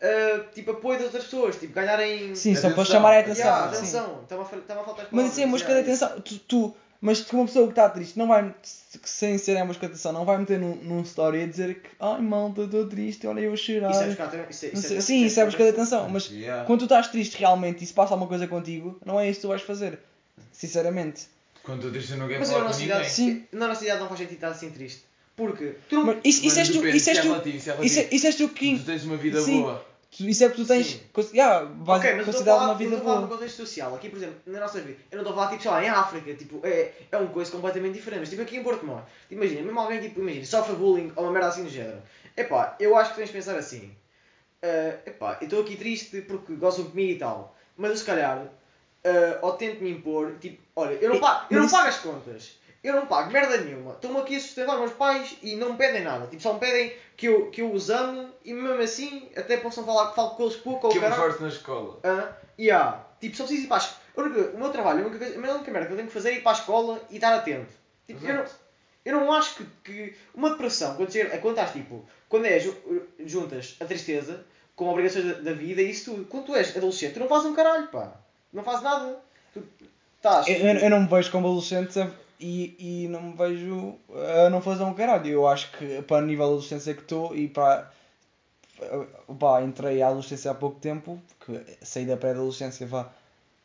[0.03, 2.35] ah, tipo, apoio das outras pessoas, tipo, ganharem.
[2.35, 2.85] Sim, só para Atenção.
[2.85, 3.45] chamar a atenção.
[3.45, 6.21] Yeah, atenção, estava a, faltar as Mas isso é a palavras, música de yeah, atenção.
[6.21, 8.53] Tu, tu- mas tu, uma pessoa que está triste, não vai,
[9.03, 11.89] sem ser a música de atenção, não vai meter num, num story a dizer que
[11.99, 13.91] ai malta, estou triste, olha eu a chorar.
[13.91, 15.99] Isso é buscar isso é- isso é- sim, isso é busca de atenção.
[16.03, 16.13] atenção.
[16.13, 16.63] Mas Yeah.
[16.65, 19.41] quando tu estás triste realmente e se passa alguma coisa contigo, não é isso que
[19.41, 19.99] tu vais fazer.
[20.51, 21.27] Sinceramente.
[21.63, 23.43] Quando estou triste eu não quero Mas falar na com Sim.
[23.51, 25.03] na nossa idade não faz sentido estar assim triste.
[25.35, 26.05] Porque tu não.
[26.05, 27.99] Mas isso, isso Mas és tu, isso és é tu, isso é isso, relativo.
[27.99, 28.77] é- isso és tu que.
[28.79, 29.61] Tu tens uma vida Sim.
[29.61, 29.85] boa.
[30.19, 30.99] Isso é porque tu tens.
[31.33, 33.27] Yeah, ok, mas uma vida no boa.
[33.27, 33.95] contexto social.
[33.95, 35.89] Aqui, por exemplo, na nossa vida, eu não estou a falar tipo, sei lá, em
[35.89, 38.19] África, tipo, é, é uma coisa completamente diferente.
[38.19, 41.23] Mas tipo aqui em Porto Mó, tipo, imagina, mesmo alguém tipo, imagina, sofre bullying ou
[41.23, 42.01] uma merda assim do género.
[42.37, 43.95] Epá, eu acho que tens de pensar assim.
[44.61, 47.55] ah, epá, eu estou aqui triste porque gostam de mim e tal.
[47.75, 48.47] Mas eu se calhar,
[49.03, 52.62] ah, ou tento me impor, tipo, olha, eu não, pago, eu não pago as contas.
[52.83, 53.93] Eu não pago merda nenhuma.
[53.93, 56.27] Estou-me aqui a sustentar os meus pais e não me pedem nada.
[56.27, 59.85] Tipo, só me pedem que eu, que eu os amo e mesmo assim até possam
[59.85, 61.41] falar que falo com eles pouco ou Que eu me caralho.
[61.41, 61.99] na escola.
[62.03, 63.05] Ah, yeah.
[63.21, 63.99] Tipo, só preciso ir para a escola.
[64.17, 66.13] A única- O meu trabalho, a única, coisa, a única merda que eu tenho que
[66.13, 67.71] fazer é ir para a escola e estar atento.
[68.05, 68.59] Tipo, eu não, Exato.
[69.05, 72.69] eu não acho que, que uma depressão, quando, chega, quando estás tipo, quando és,
[73.25, 74.43] juntas a tristeza
[74.75, 77.45] com obrigações da, da vida e isso tudo, quando tu és adolescente, tu não fazes
[77.45, 78.11] um caralho, pá.
[78.51, 79.17] Não fazes nada.
[79.53, 79.63] Tu
[80.17, 80.47] estás.
[80.49, 82.11] Eu, eu- eu não me vejo como adolescente a-
[82.43, 83.95] e, e não me vejo
[84.45, 85.27] a não fazer um caralho.
[85.27, 87.89] Eu acho que para o nível de adolescência que estou e para.
[89.39, 93.09] Pá, entrei à adolescência há pouco tempo, porque saí da pré-adolescência vá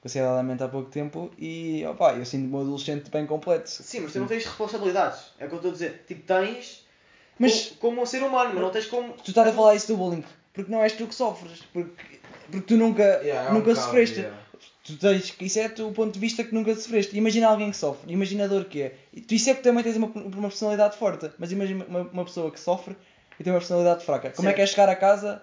[0.01, 3.69] consideradamente há pouco tempo e opá, eu sinto-me um adolescente bem completo.
[3.69, 5.33] Sim, mas tu não tens responsabilidades.
[5.41, 6.05] É o que eu estou a dizer.
[6.07, 6.87] Tipo, tens
[7.39, 9.13] Mas- co- como um ser humano, mas não tens como.
[9.15, 12.61] Tu estás a falar isso do bullying, porque não és tu que sofres, porque, porque
[12.67, 14.21] tu nunca, Yeah, é um nunca bocado, sofreste.
[14.21, 14.39] yeah.
[14.89, 17.17] Tu tens, isso é o ponto de vista que nunca sofreste.
[17.17, 18.95] Imagina alguém que sofre, imagina a dor que é.
[19.27, 22.51] Tu isso é que também tens uma, uma personalidade forte, mas imagina uma, uma pessoa
[22.51, 22.97] que sofre
[23.39, 24.31] e tem uma personalidade fraca.
[24.31, 25.43] Como é que é chegar a casa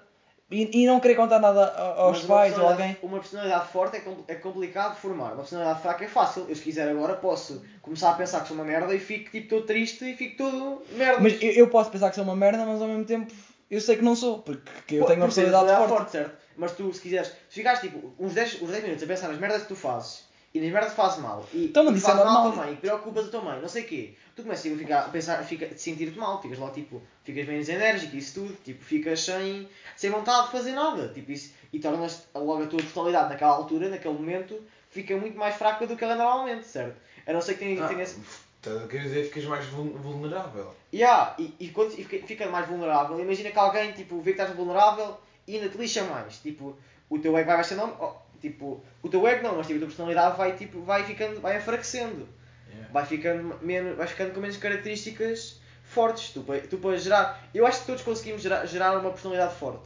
[0.49, 2.97] E, e não querer contar nada aos Mas pais ou alguém.
[3.03, 5.33] Uma personalidade forte é, é complicado de formar.
[5.33, 6.45] Uma personalidade fraca é fácil.
[6.49, 9.47] Eu, se quiser agora, posso começar a pensar que sou uma merda e fico tipo
[9.47, 11.21] todo triste e fico todo merda.
[11.21, 13.31] Mas eu, eu posso pensar que sou uma merda, mas ao mesmo tempo
[13.69, 16.11] eu sei que não sou, porque eu tenho uma personalidade forte.
[16.11, 16.44] certo?
[16.57, 19.39] Mas tu, se quiseres, se ficares tipo uns 10, uns 10 minutos a pensar nas
[19.39, 22.23] merdas que tu fazes e nas merdas que fazes mal e Então, e é fazes
[22.23, 24.71] mal à tua mãe e preocupas a tua mãe, não sei o quê, tu começas
[24.71, 28.19] a, ficar, a pensar, fica, a sentir-te mal, ficas logo tipo, ficas menos enérgico e
[28.19, 32.63] isso tudo, tipo, ficas sem, sem vontade de fazer nada, tipo, isso, e tornas logo
[32.63, 36.17] a tua personalidade naquela altura, naquele momento, fica muito mais fraca do que ela é
[36.17, 36.95] normalmente, certo?
[37.27, 38.17] A não ser que tenhas, Ah, tenhas
[38.65, 40.73] Estás a querer dizer ficas mais vul- vulnerável.
[40.91, 44.55] Yeah, e, e quando fica, fica mais vulnerável, imagina que alguém tipo, vê que estás
[44.55, 46.37] vulnerável e ainda te lixa mais.
[46.37, 46.77] Tipo,
[47.09, 47.83] o teu ego vai baixando.
[47.99, 51.39] oh, tipo, o teu ego não, mas tipo, a tua personalidade vai, tipo, vai, ficando,
[51.41, 52.27] vai enfraquecendo.
[52.69, 52.89] Yeah.
[52.91, 56.29] Vai ficando, menos, vai ficando com menos características fortes.
[56.31, 57.47] Tu, para- tu para gerar.
[57.53, 59.85] Eu acho que todos conseguimos gerar, gerar uma personalidade forte.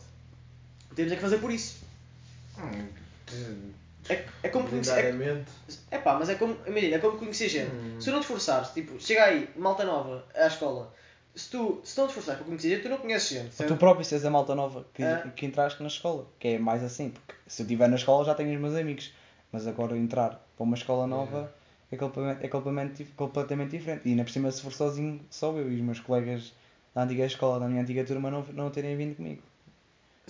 [0.95, 1.83] Temos é que fazer por isso.
[2.57, 2.87] Hum,
[4.09, 4.91] É, é como conhecer.
[5.05, 5.43] É,
[5.91, 6.57] é pá, mas é como.
[6.65, 7.71] Imagina, é como conhecer gente.
[7.71, 7.97] Hum.
[7.99, 10.91] Se tu não te esforçares, tipo, chega aí, malta nova, à escola.
[11.35, 13.55] Se tu, se não te esforçares para conhecer gente, tu não conheces gente.
[13.55, 13.73] certo?
[13.73, 15.31] Tu próprio és a malta nova que, Ah.
[15.35, 18.35] que entraste na escola, que é mais assim, porque se eu estiver na escola já
[18.35, 19.13] tenho os meus amigos,
[19.51, 21.53] mas agora entrar para uma escola nova
[21.91, 24.01] é, completamente, é completamente, dif- completamente diferente.
[24.05, 26.53] E ainda por cima, se for sozinho, só eu e os meus colegas
[26.93, 29.41] da antiga escola, da minha antiga turma, não, não terem vindo comigo.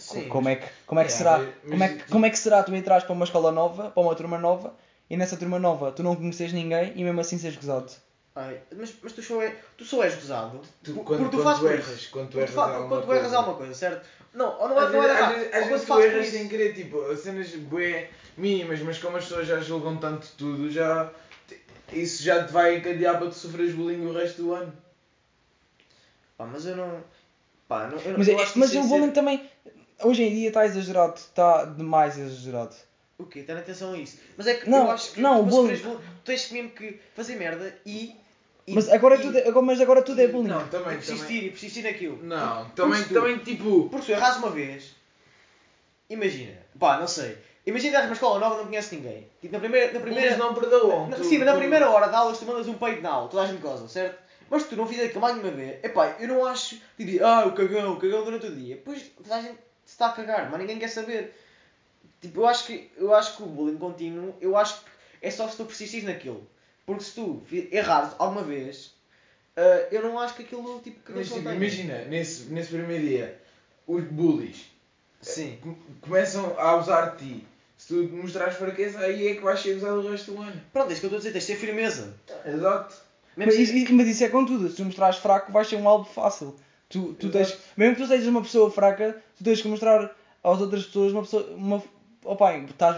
[0.08, 1.40] Co- como é que, como é que será?
[1.70, 4.16] como, é que, como é que será tu entrares para uma escola nova, para uma
[4.16, 4.74] turma nova,
[5.10, 7.92] e nessa turma nova tu não conheces ninguém e mesmo assim seres gozado?
[8.42, 11.44] Ai, mas, mas tu, só é, tu só és gozado Tu, por- quando, porque tu
[11.44, 12.10] fazes erras, isso.
[12.10, 13.38] quando tu erras tu alguma quando tu erras coisa.
[13.38, 14.08] alguma coisa, certo?
[14.34, 15.30] Não, ou não, é- Às não é às errar.
[15.34, 19.18] vezes, Ou às quando vezes tu erras sem querer, tipo, cenas bué mínimas, mas como
[19.18, 21.12] as pessoas já julgam tanto tudo, já
[21.92, 24.74] isso já te vai encadear para tu sofreres bullying o resto do ano.
[26.38, 27.04] Pá, mas eu não.
[27.68, 29.50] Pá, não, eu, Mas, eu é- acho que mas o bullying ser- também,
[30.02, 32.74] hoje em dia está exagerado, está demais exagerado.
[33.18, 33.44] O quê?
[33.44, 34.18] Ter atenção a isso.
[34.38, 37.36] Mas é que Não, eu acho que não, tu, bullying, tu tens mesmo que fazer
[37.36, 38.16] merda e.
[38.72, 40.48] e Mas agora, e, tudo é, agora- mas agora tudo é e- bullying.
[40.50, 41.46] Não, e também, persistir também.
[41.46, 42.20] e persistir naquilo.
[42.24, 43.90] Não, Porque- também, porque tu- também tipo.
[43.90, 44.96] Porque se tu erras uma vez,
[46.10, 47.38] imagina, pá, não sei.
[47.66, 49.28] Imagina que erras uma escola nova e não conheces ninguém.
[49.42, 49.94] Tipo, na primeira.
[49.94, 51.08] Na primeira não perdoam.
[51.10, 53.10] Na, tu- sim, mas na tu- primeira hora de aulas tu mandas um peito na
[53.10, 54.18] aula, toda a gente goza, certo?
[54.50, 57.46] Mas se tu não fizeres aquilo mais uma vez, epá, eu não acho, tipo, ah,
[57.46, 58.82] o cagão, o cagão durante o dia.
[58.84, 61.36] Pois toda a gente se está a cagar, mas ninguém quer saber.
[62.20, 64.90] Tipo, eu acho que, eu acho que o bullying contínuo, eu acho que
[65.22, 66.46] é só se tu persistires naquilo.
[66.90, 68.96] Porque se tu errares alguma vez,
[69.56, 73.40] ah, eu não acho que aquilo, tipo, que Mas tipo, imagina, nesse, nesse primeiro dia,
[73.86, 74.72] os bullies
[75.22, 75.60] Sim.
[75.62, 77.48] com- começam a usar de ti.
[77.78, 80.60] Se tu mostrares fraqueza, aí é que vais ser usado o resto do ano.
[80.74, 82.12] Pronto, é isso que eu estou a dizer, tens de ter firmeza.
[82.44, 82.96] Exato.
[83.38, 85.76] Mesmo Mas, se- isso, mas isso é com tudo, se tu mostrares fraco vais ser
[85.76, 86.56] um alvo fácil.
[86.90, 90.06] Tu, tu tens, mesmo que tu sejas uma pessoa fraca, tu tens que mostrar
[90.44, 91.44] às outras pessoas uma pessoa.
[91.52, 91.84] Uma,
[92.26, 92.98] opa, estás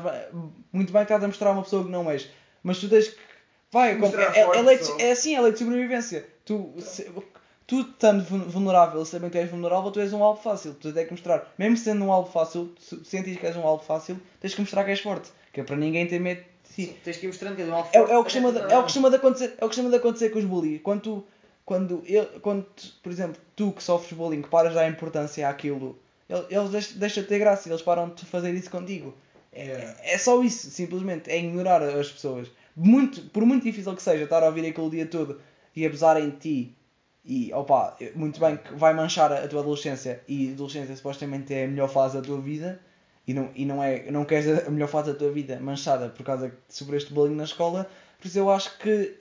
[0.71, 2.29] muito bem que estás a mostrar uma pessoa que não és.
[2.63, 3.30] Mas tu tens que.
[3.71, 6.25] Vai, é, é, forte é, lei de- é assim, é lei de sobrevivência.
[6.45, 7.09] Tu, se-
[7.65, 10.73] tu estando vul- vulnerável, sabendo que és vulnerável, tu és um alvo fácil.
[10.73, 13.83] Tu tens que mostrar, mesmo sendo um alvo fácil, se sentes que és um alvo
[13.83, 15.29] fácil, tens que mostrar que és forte.
[15.53, 16.85] Que é para ninguém ter medo de ti.
[16.87, 18.51] Sim, tens que ir mostrando que és um alvo É, é, forte, o que costuma
[18.51, 20.45] de, é o que costuma de acontecer, é o que costuma de acontecer com os
[20.45, 20.81] bullies.
[20.81, 21.23] Quando tu,
[21.65, 25.97] quando, ele, quando tu, por exemplo, tu que sofres bullying, paras de dar importância àquilo,
[26.29, 29.13] ele- eles deixam, deixam de ter graça, eles param de fazer isso contigo.
[29.53, 29.95] Yeah.
[30.03, 32.47] É só isso, simplesmente, é ignorar as pessoas.
[32.75, 35.39] Muito, por muito difícil que seja estar a ouvir aquilo o dia todo
[35.75, 36.75] e abusarem de ti,
[37.23, 41.53] e opa, muito bem que vai manchar a, a tua adolescência, e a adolescência supostamente
[41.53, 42.79] é a melhor fase da tua vida,
[43.27, 46.09] e não, e não, é, não queres a a melhor fase da tua vida manchada
[46.09, 47.87] por causa que sofreste bullying na escola,
[48.19, 49.15] por isso eu acho que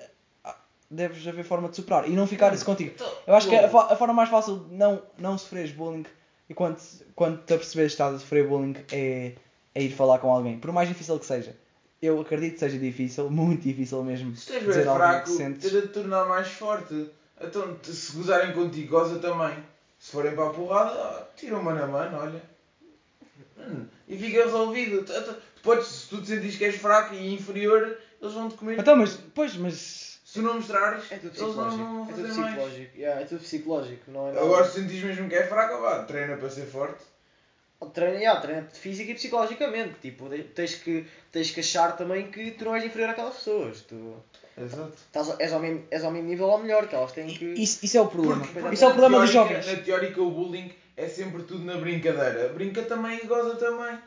[0.45, 0.57] ah,
[0.91, 2.95] deves haver forma de superar e não ficar isso contigo.
[3.27, 6.07] Eu acho que a, fa- a forma mais fácil de não, não sofreres bullying
[6.49, 6.79] e quando,
[7.15, 9.33] quando te aperceberes que estás a sofrer bullying é,
[9.75, 11.55] é ir falar com alguém, por mais difícil que seja.
[12.03, 15.71] Eu acredito que seja difícil, muito difícil mesmo, Se dizer bem algo fraco, sentes.
[15.71, 17.11] tens de te tornar mais forte.
[17.41, 19.57] Então, se gozarem contigo, goza também.
[19.99, 22.43] Se forem para a porrada, tira uma na mano, olha.
[23.59, 25.03] Hum, E fica resolvido.
[25.05, 28.49] Tu, tu- tu podes, se tu te sentires que és fraco e inferior, eles vão
[28.49, 28.79] te comer.
[28.79, 31.83] Então, mas, pois, mas Se tu não mostrares, É tudo eles não psicológico.
[31.85, 32.55] vão É tudo fazer mais.
[32.55, 32.97] psicológico.
[32.99, 34.31] Yeah, é tudo psicológico, não é.
[34.39, 37.03] Agora, se sentires mesmo que é fraco, vá, treina para ser forte.
[37.95, 39.95] Treina, yeah, treina física e psicologicamente.
[40.03, 43.81] Tipo, de- tens que, tens que achar também que tu não és inferior àquelas pessoas.
[43.83, 44.15] Tu
[44.59, 44.93] Exato.
[45.07, 47.45] estás, és, ao mesmo, és ao mesmo nível ou melhor, que elas têm que.
[47.55, 48.47] isso, isso é o problema.
[48.47, 49.79] Porque- Isso é o problema dos teórica- jovens.
[49.79, 52.49] Na teórica, o bullying é sempre tudo na brincadeira.
[52.51, 53.99] Brinca também e goza também.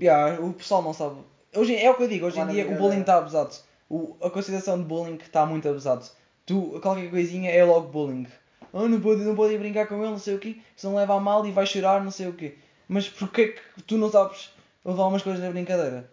[0.00, 1.16] Yeah, o pessoal não sabe.
[1.54, 3.54] Hoje, é o que eu digo, hoje Lá em dia o bullying está abusado.
[3.90, 6.06] O, a consideração de bullying está muito abusado.
[6.46, 8.26] Tu, qualquer coisinha é logo bullying.
[8.72, 10.94] Oh, não pode, não pode ir brincar com ele, não sei o quê, se não
[10.94, 12.56] leva a mal e vai chorar, não sei o quê.
[12.88, 14.50] Mas porquê que tu não sabes
[14.84, 16.10] levar umas coisas na brincadeira?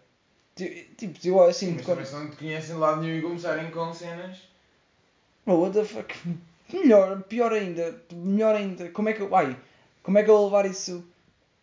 [0.56, 3.92] Ti- Tipo, eu assim, Mas quando- não te conhecem de lado nenhum e começarem com
[3.94, 4.38] cenas.
[5.46, 6.14] Oh, what the fuck?
[6.72, 8.88] Melhor, pior ainda, melhor ainda.
[8.90, 9.34] Como é que eu.
[9.34, 9.56] Ai,
[10.02, 11.04] como é que eu vou levar isso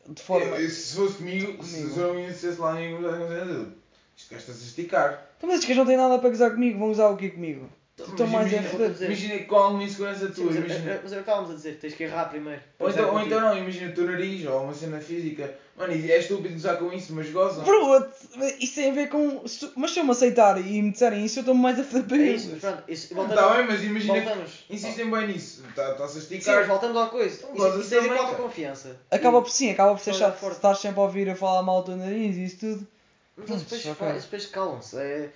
[0.07, 0.45] de forma.
[0.57, 1.63] Eu- se fosse comigo, Comigo.
[1.63, 3.71] se eu não conhecesse lá nenhum.
[4.15, 5.27] Isto gasta-se a esticar.
[5.37, 7.69] Então, mas estes gajos não têm nada para gozar comigo, vão usar o quê comigo?
[7.99, 8.95] Estão Mas mais a foder.
[9.01, 10.91] Imagina com alguma insegurança Sim, tua, mas, é- imagina.
[10.91, 12.61] é- mas é o que estávamos a dizer, tens que errar primeiro.
[12.79, 15.55] Ou Depois então, é ou então não, imagina o teu nariz ou uma cena física.
[15.75, 17.63] Mano, é estúpido gozar com isso, mas gozam.
[17.63, 18.05] Bro,
[18.59, 19.43] isso tem a ver com.
[19.75, 22.17] Mas se eu me aceitar e me disserem isso, eu estou mais a foder para
[22.17, 24.65] É isso, mas pronto, isso, voltamos, Está bem, mas imagina que voltamos.
[24.69, 25.63] insistem bem nisso.
[25.67, 26.67] Está- Está-se a Sim, mas esticar.
[26.67, 27.35] voltamos à coisa.
[27.35, 28.27] Então, Isso, gozas isso tem a ver com cara.
[28.29, 28.95] autoconfiança.
[29.09, 30.47] Acaba por sim, acaba por ser chato.
[30.51, 32.87] Estar sempre a ouvir a falar mal do teu nariz e isso tudo.
[33.35, 34.97] Mas depois, fa- eles depois calam-se.
[34.97, 35.29] É,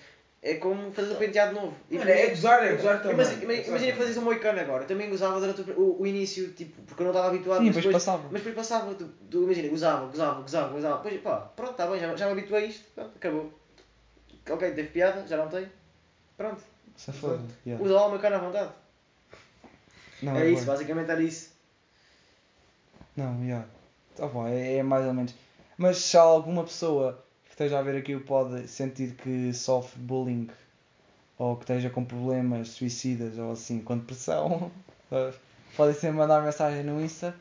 [0.43, 1.75] é como fazer um penteado novo.
[1.89, 3.13] E Mano, é gozar, é gozar também.
[3.15, 4.83] Imagina, É imagina, fazias um moicano agora.
[4.83, 7.59] Eu também gozava durante o, o- o início, tipo, porque eu não estava habituado.
[7.59, 8.23] Sim, mas depois depois, passava.
[8.31, 8.95] mas depois passava.
[8.95, 11.03] Tu, tu imagina, gozava, gozava, gozava, gozava.
[11.03, 12.83] Depois, pá, pronto, está bem, já, já me habituei a isto.
[12.95, 13.53] Pronto, acabou.
[14.49, 15.69] Ok, teve piada, já não tem.
[16.35, 16.63] Pronto,
[16.95, 17.39] Se foda.
[17.65, 17.83] Yeah.
[17.83, 18.71] usa lá o meu cano à vontade.
[20.23, 20.73] Não, era é isso, bué.
[20.73, 21.51] basicamente era isso.
[23.15, 23.63] Não, já.
[24.15, 25.33] Tá bom, é, é mais ou menos.
[25.77, 27.23] Mas se há alguma pessoa
[27.61, 30.49] esteja a ver aqui o pode sentir que sofre bullying
[31.37, 34.71] ou que esteja com problemas suicidas ou assim, com depressão,
[35.77, 37.35] podem sempre mandar mensagem no Insta.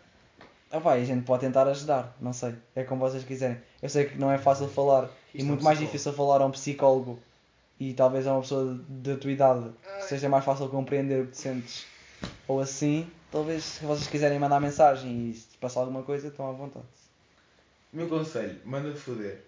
[0.70, 2.54] Ah, vai, a gente pode tentar ajudar, não sei.
[2.76, 3.58] É como vocês quiserem.
[3.82, 5.92] Eu sei que não é fácil falar e Isto é um muito mais psicólogo.
[5.92, 7.18] difícil falar a um psicólogo
[7.80, 11.32] e talvez a uma pessoa da tua idade que seja mais fácil compreender o que
[11.32, 11.86] tu sentes
[12.46, 13.10] ou assim.
[13.32, 16.86] Talvez se vocês quiserem mandar mensagem e se passar alguma coisa, estão à vontade.
[17.92, 19.44] Meu conselho, manda foder.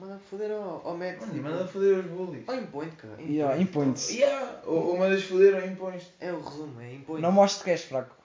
[0.00, 1.26] Manda foder ao, ao médico.
[1.26, 2.48] Mano, tipo, manda foder os bullies.
[2.48, 3.12] Ou impõe-te, cara.
[3.14, 3.32] impõe-te.
[3.32, 4.12] Yeah, impõe-te.
[4.14, 4.62] Yeah.
[4.64, 7.84] Ou, ou mandas foder ou impões É o resumo, é impõe Não mostres que és
[7.84, 8.16] fraco.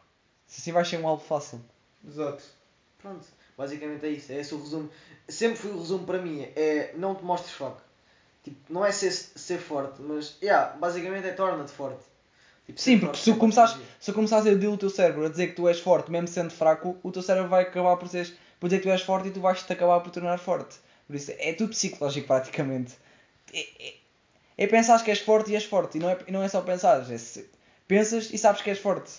[0.47, 1.59] Se assim vais ser um alvo fácil.
[2.07, 2.41] Exato.
[3.01, 3.25] Pronto,
[3.57, 4.31] basicamente é isso.
[4.31, 4.89] É esse o resumo.
[5.27, 6.47] Sempre foi o resumo para mim.
[6.55, 7.81] É não te mostres fraco.
[8.41, 12.03] Tipo, não é ser, ser forte, mas yeah, basicamente é torna-te forte.
[12.65, 15.29] Tipo, Sim, porque se tu sempre começares, se começares a iludir o teu cérebro a
[15.29, 18.33] dizer que tu és forte, mesmo sendo fraco, o teu cérebro vai acabar por, seres,
[18.59, 20.77] por dizer que tu és forte e tu vais-te acabar por tornar forte.
[21.07, 22.93] Por isso é tudo psicológico praticamente.
[23.53, 23.93] É, é,
[24.57, 25.97] é pensar que és forte e és forte.
[25.97, 27.49] E não é, não é só pensar, é se,
[27.87, 29.11] pensas e sabes que és forte.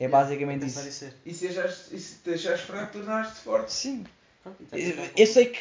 [0.00, 1.04] É Yeah, basicamente pensar isso.
[1.04, 1.14] e ser.
[1.26, 3.72] E se, achares, e se te achares fraco, tornaste forte.
[3.72, 4.04] Sim.
[4.44, 5.58] Pronto, Eu, eu sei que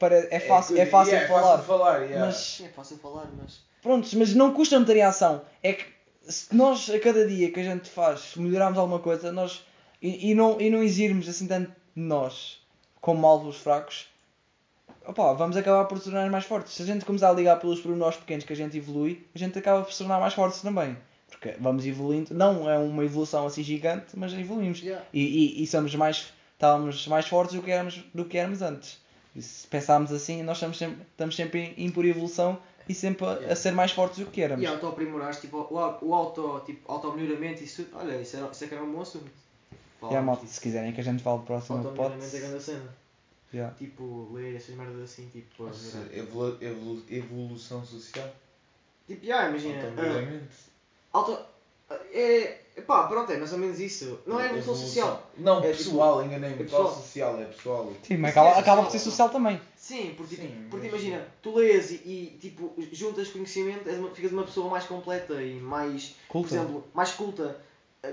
[0.00, 1.54] para, é fácil, é fácil yeah, falar.
[1.54, 2.26] É fácil falar, yeah.
[2.26, 3.60] Mas é fácil falar, mas.
[3.80, 5.42] Prontos, mas não custa meter em ação.
[5.62, 5.84] É que
[6.28, 9.64] se nós, a cada dia que a gente faz, melhorarmos alguma coisa, nós,
[10.00, 12.60] e, e não, e não exigirmos assim tanto de nós
[13.00, 14.08] como alvos fracos,
[15.06, 16.74] opá, vamos acabar por tornar mais fortes.
[16.74, 19.58] Se a gente começar a ligar pelos pormenores pequenos que a gente evolui, a gente
[19.58, 20.96] acaba por se tornar mais fortes também.
[21.30, 24.80] Porque vamos evoluindo, não é uma evolução assim gigante, mas evoluímos.
[24.80, 25.04] Yeah.
[25.12, 25.20] E,
[25.60, 28.98] e, e somos mais, estávamos mais fortes do que éramos, do que éramos antes.
[29.34, 33.24] E se pensarmos assim, nós estamos sempre, estamos sempre em, em por evolução e sempre
[33.24, 33.56] a, a Yeah.
[33.56, 34.62] ser mais fortes do que éramos.
[34.62, 37.86] E auto-aprimorares, tipo, o, o auto, tipo, auto-melhoramento, isso.
[37.94, 39.30] Olha, isso, era, isso é que era um bom assunto.
[39.70, 41.88] Há Falarmos malta, se quiserem que a gente fale do próximo pod.
[41.88, 43.01] Auto-melhoramento é grande cena.
[43.52, 43.74] Yeah.
[43.76, 48.28] Tipo, ler essas merdas assim, tipo, Nossa, evolu- evolu- evolução social.
[49.06, 49.82] Tipo, yeah, imagina.
[49.82, 50.54] ah, Automaticamente.
[51.12, 51.38] auto.
[52.12, 52.58] É.
[52.86, 54.18] Pá, pronto, é mais ou menos isso.
[54.26, 55.30] Não é evolução social.
[55.36, 56.62] Não, É pessoal, tipo- enganei-me.
[56.62, 56.94] é pessoal.
[56.94, 57.38] social?
[57.42, 57.92] É pessoal.
[58.02, 59.60] Sim, mas acaba, é acaba por ser social também.
[59.76, 63.98] Sim, porque, tipo, Sim, porque mas- imagina, tu lês e, e, tipo, juntas conhecimento, és
[63.98, 66.48] uma, ficas uma pessoa mais completa e mais, Culta.
[66.48, 67.60] por exemplo, mais culta,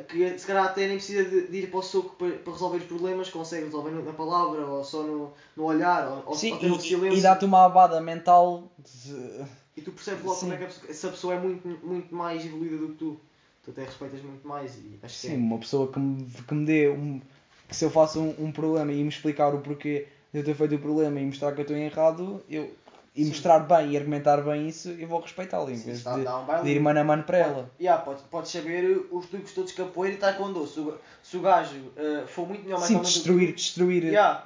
[0.08, 2.78] que se calhar até nem precisa de, de ir para o soco para, para resolver
[2.78, 6.68] os problemas, consegue resolver na palavra, ou só no, no olhar, ou, Sim, ou até
[6.68, 7.16] no e- silêncio.
[7.16, 9.44] e, e dá-te uma abada mental de...
[9.76, 10.42] E tu percebes logo Sim.
[10.42, 13.20] como é que a pessoa, essa pessoa é muito, muito mais evoluída do que tu.
[13.64, 15.38] Tu até respeitas muito mais e acho Sim, é.
[15.38, 17.20] uma pessoa que me, que me dê um...
[17.68, 20.56] Que se eu faço um, um problema e me explicar o porquê de eu ter
[20.56, 22.72] feito o problema e mostrar que eu estou errado, eu...
[23.20, 23.30] E Sim.
[23.32, 26.70] mostrar bem e argumentar bem isso, eu vou respeitá-la em Sim, vez de, um de
[26.70, 27.54] ir mano a mano para ela.
[27.54, 30.66] Pode, yeah, podes, podes saber os truques todos de capoeira e taekwondo.
[30.66, 34.04] Se o, se o gajo eh, for muito melhor Sim, mentalmente do que destruir, destruir
[34.06, 34.46] Yeah,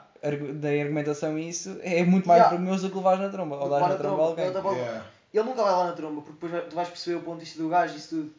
[0.55, 2.57] da argumentação e isso é muito mais Yeah.
[2.57, 3.57] vergonhoso do que levares na tromba.
[3.57, 4.45] Ou dar que na levar tromba alguém.
[4.51, 5.05] Yeah.
[5.31, 7.61] Ele nunca vai lá na tromba, porque depois tu vais perceber o ponto de vista
[7.61, 8.33] do gajo e isso tudo.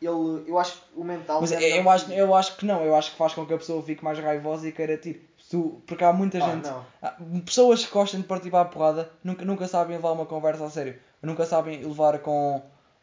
[0.00, 1.40] Ele, eu acho que o mental.
[1.40, 3.52] Mas é eu, acho, que- eu acho que não, eu acho que faz com que
[3.52, 5.18] a pessoa fique mais raivosa e queira tiro.
[5.50, 6.68] Tu- Porque há muita Ah, gente.
[7.02, 10.64] há pessoas que gostam de partir para a porrada nunca, nunca sabem levar uma conversa
[10.64, 10.96] a sério.
[11.22, 12.62] Nunca sabem levar com.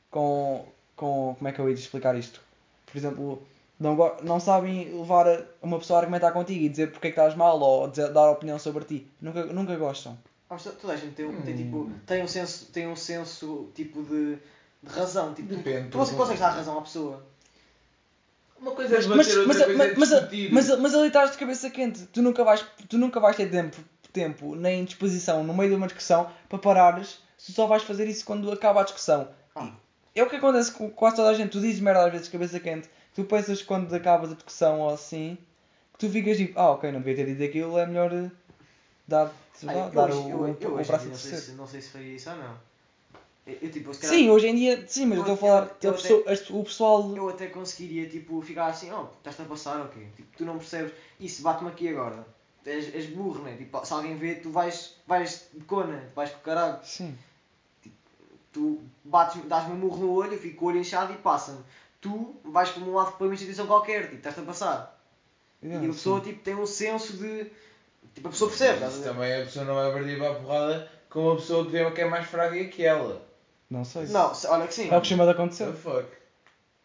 [0.09, 0.65] com.
[0.95, 1.35] com.
[1.37, 2.41] como é que eu ia te explicar isto?
[2.85, 3.43] Por exemplo,
[3.79, 7.35] não, não sabem levar uma pessoa a argumentar contigo e dizer porque é que estás
[7.35, 9.07] mal ou dizer- dar opinião sobre ti.
[9.21, 10.17] Nunca, nunca gostam.
[10.49, 11.57] Ah, toda a gente tem, um- tem, Hum.
[11.57, 14.37] tipo, tem um senso, tem um senso tipo de,
[14.81, 15.33] de razão.
[15.33, 17.21] Tipo, tu- Depende, tu, você porque- consegues dar razão à pessoa.
[18.59, 20.53] Uma coisa é Mas, debater, mas, outra mas, coisa é mas, discutir.
[20.53, 22.05] mas, mas, mas ali estás de cabeça quente.
[22.07, 23.77] Tu nunca vais, tu nunca vais ter tempo,
[24.11, 27.19] tempo nem disposição no meio de uma discussão para parares.
[27.45, 29.27] Tu só vais fazer isso quando acaba a discussão.
[29.55, 29.71] Ah.
[30.15, 31.51] É o que acontece com quase toda a gente.
[31.51, 32.89] Tu dizes merda às vezes de cabeça quente.
[33.13, 35.37] Tu pensas quando acabas a discussão ou assim
[35.93, 38.29] que tu ficas tipo, ah ok, não devia ter dito aquilo, é melhor eh,
[39.07, 39.31] dar, Ah,
[39.65, 41.67] vá, eu dar hoje- o, eu- o, eu o em braço a não se, não
[41.67, 42.53] sei se faria isso ou não.
[43.47, 45.89] Eu, tipo, calhar- Sim, hoje em dia, sim, mas eu estou a falar, eu- eu
[45.91, 47.15] a pessoa- as- o pessoal.
[47.15, 50.01] eu até conseguiria tipo, ficar assim, oh, estás-te a passar ou quê?
[50.17, 52.27] Tipo, tu não percebes, isso bate-me aqui agora.
[52.65, 53.55] És, és burro, né?
[53.57, 56.79] Tipo, se alguém vê, tu vais, vais de cona, vais com o caralho.
[56.83, 57.17] Sim,
[58.51, 61.59] Tu bates, dás-me um murro no olho, eu fico com o olho inchado e passa-me.
[62.01, 64.99] Tu vais para um lado para uma instituição qualquer, tipo, estás-te a passar.
[65.63, 66.25] yeah, e a pessoa sim.
[66.31, 67.49] tipo, tem um senso de.
[68.15, 69.09] Tipo, a pessoa percebe, estás a Isso ver?
[69.13, 72.01] também a pessoa não vai partir para a porrada com uma pessoa que vê que
[72.01, 73.25] é mais fraca que ela.
[73.69, 74.05] Não sei.
[74.07, 74.89] Não, olha que sim.
[74.89, 75.73] É o que chama de So acontecer.
[75.73, 76.07] fuck.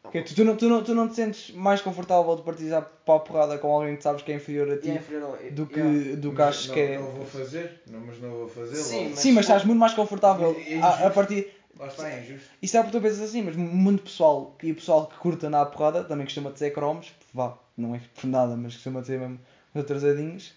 [0.03, 3.15] Porque tu, tu, não, tu, não, tu não te sentes mais confortável de partilhar para
[3.15, 5.65] a porrada com alguém que sabes que é inferior a ti é inferior ao- do
[5.67, 6.17] que, yeah.
[6.17, 6.99] do que achas não, que é.
[6.99, 8.75] Não vou fazer, não, mas não vou fazer.
[8.77, 9.11] Sim, logo.
[9.11, 11.53] mas- Sim, mas estás muito mais confortável É a, a partir.
[11.79, 12.51] Lá está, é injusto.
[12.61, 15.65] Isso é porque tu pensas assim, mas muito pessoal e o pessoal que curta na
[15.65, 19.39] porrada também costuma dizer cromos, vá, não é por nada, mas costuma dizer mesmo
[19.75, 20.53] os atrasadinhos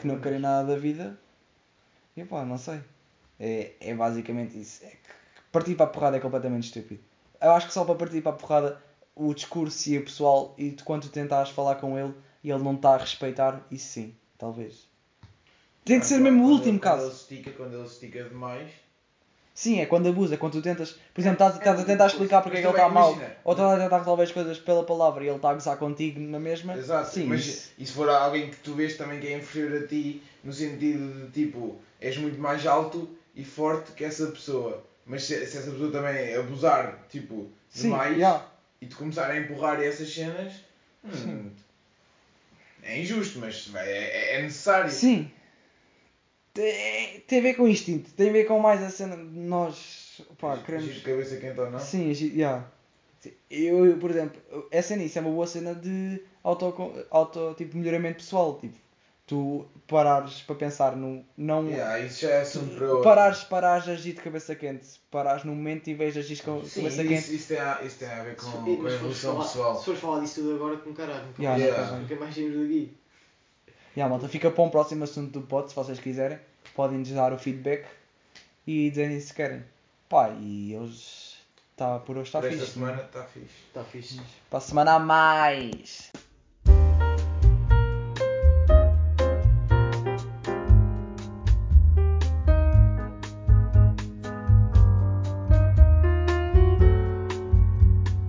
[0.00, 1.18] que não querem nada da vida.
[2.16, 2.80] E pá, não sei.
[3.38, 4.84] É, é basicamente isso.
[4.84, 4.96] É que
[5.52, 7.00] partir para a porrada é completamente estúpido.
[7.40, 8.82] Eu acho que só para partir para a porrada
[9.14, 12.62] o discurso e o pessoal e tu, quando tu tentares falar com ele e ele
[12.62, 14.86] não está a respeitar, isso sim, talvez.
[15.84, 17.06] Tem que Ah, ser claro, mesmo o quando último ele- quando caso.
[17.06, 18.70] Ele estica, quando ele estica demais.
[19.54, 22.58] Sim, é quando abusa, quando tu tentas, por exemplo, estás, estás a tentar explicar porque
[22.58, 25.28] é que ele está mal, ou estás a tentar resolver as coisas pela palavra e
[25.28, 26.76] ele está a gozar contigo na mesma.
[26.76, 29.82] Exato, Sim, mas isso- e se for alguém que tu vês também que é inferior
[29.82, 34.82] a ti, no sentido de tipo, és muito mais alto e forte que essa pessoa,
[35.04, 38.44] mas se, se essa pessoa também abusar, tipo, sim, demais yeah.
[38.80, 40.54] e te começar a empurrar essas cenas,
[41.04, 41.50] hum,
[42.82, 44.90] é injusto, mas é, é- é necessário.
[44.90, 45.30] Sim.
[46.54, 50.22] Tem, tem a ver com instinto, tem a ver com mais a cena de nós,
[50.38, 50.94] pá, Agir queremos...
[50.94, 51.78] de cabeça quente ou não?
[51.78, 52.66] Sim, agi- yeah.
[53.20, 57.76] Sim, Eu, eu, por exemplo, essa nisso é uma boa cena de auto, auto tipo,
[57.76, 58.78] melhoramento pessoal, tipo,
[59.26, 61.66] tu parares para pensar no, não...
[61.68, 63.02] Yeah, isso já é assunto para outro.
[63.02, 66.82] Parares, parares agir de cabeça quente, parares no momento e vez de agir com Sim,
[66.82, 67.34] cabeça isso, quente.
[67.34, 69.78] isso, tem a, isso tem a ver com, com a evolução falar- pessoal.
[69.78, 71.26] Se fores falar disso tudo agora, com caralho.
[71.26, 72.02] Nunca, Yeah, mais, nunca mais.
[72.10, 72.96] nunca mais saímos daqui.
[73.96, 76.38] Yeah, malta, fica para um próximo assunto do pod, se vocês quiserem.
[76.74, 77.84] Podem-nos dar o feedback
[78.66, 79.64] e dizerem se querem.
[80.08, 81.34] Pá, e hoje
[81.72, 82.72] está por hoje está Por esta fixe.
[82.74, 83.46] semana está fixe.
[83.68, 84.20] Está fixe.
[84.50, 86.12] Para a semana a mais.